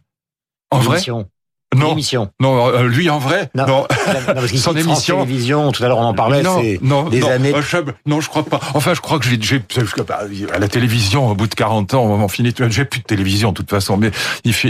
En 0.70 0.78
vrai? 0.78 1.00
Non, 1.76 1.92
Émission. 1.92 2.30
non, 2.40 2.66
euh, 2.68 2.88
lui 2.88 3.08
en 3.10 3.18
vrai 3.20 3.48
Non. 3.54 3.64
Non. 3.66 3.76
Non, 3.82 3.86
parce 4.26 4.48
Son 4.58 4.72
dit 4.72 4.80
France 4.80 4.96
émission. 5.08 5.24
Télévisions, 5.24 5.70
tout 5.70 5.84
à 5.84 5.88
l'heure 5.88 5.98
on 5.98 6.04
en 6.04 6.14
parlait, 6.14 6.42
non, 6.42 6.60
non, 6.82 7.04
des 7.08 7.20
non, 7.20 7.30
années. 7.30 7.54
euh, 7.54 7.62
je- 7.62 7.76
non, 8.06 8.20
je 8.20 8.28
crois 8.28 8.42
pas. 8.42 8.58
Enfin, 8.74 8.92
je 8.92 9.00
crois 9.00 9.20
que 9.20 9.24
j'ai, 9.26 9.38
que, 9.38 10.02
bah, 10.02 10.20
à 10.52 10.58
la 10.58 10.66
télévision, 10.68 11.28
au 11.30 11.34
bout 11.36 11.46
de 11.46 11.54
40 11.54 11.94
ans, 11.94 12.02
on 12.04 12.26
finit, 12.26 12.52
j'ai 12.70 12.84
plus 12.84 12.98
de 13.00 13.04
télévision 13.04 13.50
de 13.52 13.56
toute 13.56 13.70
façon, 13.70 13.96
mais 13.96 14.10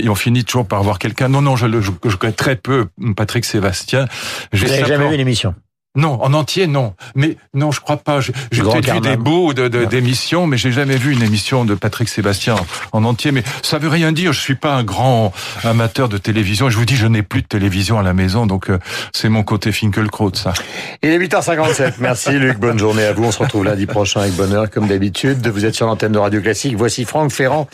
on 0.09 0.14
finit 0.14 0.45
toujours 0.45 0.66
par 0.66 0.83
voir 0.83 0.99
quelqu'un. 0.99 1.28
Non, 1.28 1.40
non, 1.40 1.57
je, 1.57 1.64
le- 1.66 1.80
je, 1.80 1.90
je 2.04 2.16
connais 2.16 2.35
très 2.35 2.57
peu 2.57 2.88
Patrick 3.16 3.47
Sébastien. 3.47 4.04
J'ai 4.52 4.66
Vous 4.66 4.73
n'avez 4.73 4.85
jamais 4.87 5.09
vu 5.09 5.16
l'émission? 5.16 5.54
Non, 5.97 6.23
en 6.23 6.32
entier, 6.35 6.68
non. 6.68 6.94
Mais 7.16 7.37
non, 7.52 7.73
je 7.73 7.80
crois 7.80 7.97
pas. 7.97 8.20
J'ai 8.20 8.32
peut-être 8.62 8.92
vu 8.92 9.00
des 9.00 9.16
bouts 9.16 9.54
de- 9.54 9.66
de- 9.66 9.82
Non. 9.82 9.88
d'émissions, 9.88 10.47
mais 10.47 10.56
j'ai 10.56 10.70
jamais 10.70 10.97
vu 10.97 11.12
une 11.12 11.23
émission 11.23 11.64
de 11.64 11.75
Patrick 11.75 12.09
Sébastien 12.09 12.54
en, 12.92 12.99
en 13.00 13.04
entier. 13.04 13.32
Mais 13.32 13.42
ça 13.62 13.78
veut 13.78 13.88
rien 13.88 14.12
dire. 14.12 14.32
Je 14.32 14.40
suis 14.40 14.54
pas 14.54 14.75
un 14.75 14.85
grand 14.85 15.32
amateur 15.64 16.09
de 16.09 16.16
télévision. 16.16 16.68
Et 16.68 16.70
je 16.70 16.76
vous 16.78 16.85
dis, 16.85 16.94
je 16.94 17.06
n'ai 17.09 17.23
plus 17.23 17.42
de 17.42 17.49
télévision 17.49 17.99
à 17.99 18.04
la 18.04 18.14
maison, 18.14 18.47
donc 18.47 18.70
euh, 18.70 18.78
c'est 19.12 19.28
mon 19.28 19.42
côté 19.42 19.73
Finkelkraut, 19.73 20.32
ça. 20.35 20.54
Il 21.02 21.11
est 21.11 21.18
8h57. 21.18 21.94
Merci 21.99 22.30
Luc. 22.38 22.59
Bonne 22.61 22.78
journée 22.78 23.04
à 23.04 23.12
vous. 23.12 23.25
On 23.25 23.32
se 23.32 23.38
retrouve 23.40 23.64
lundi 23.64 23.87
prochain 23.87 24.20
avec 24.20 24.35
bonheur 24.35 24.70
comme 24.70 24.87
d'habitude. 24.87 25.44
Vous 25.49 25.64
êtes 25.64 25.75
sur 25.75 25.87
l'antenne 25.87 26.12
de 26.12 26.18
Radio 26.18 26.40
Classique. 26.40 26.76
Voici 26.76 27.04
Franck 27.04 27.32
Ferrand. 27.32 27.68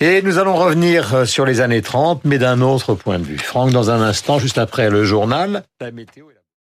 Et 0.00 0.20
nous 0.22 0.38
allons 0.38 0.56
revenir 0.56 1.14
euh, 1.14 1.24
sur 1.26 1.46
les 1.46 1.60
années 1.60 1.82
30, 1.82 2.22
mais 2.24 2.38
d'un 2.38 2.60
autre 2.60 2.94
point 2.94 3.20
de 3.20 3.24
vue. 3.24 3.38
Franck, 3.38 3.70
dans 3.70 3.90
un 3.90 4.02
instant, 4.02 4.40
juste 4.40 4.58
après 4.58 4.90
le 4.90 5.04
journal, 5.04 5.62
la 5.80 5.90
météo. 5.92 6.24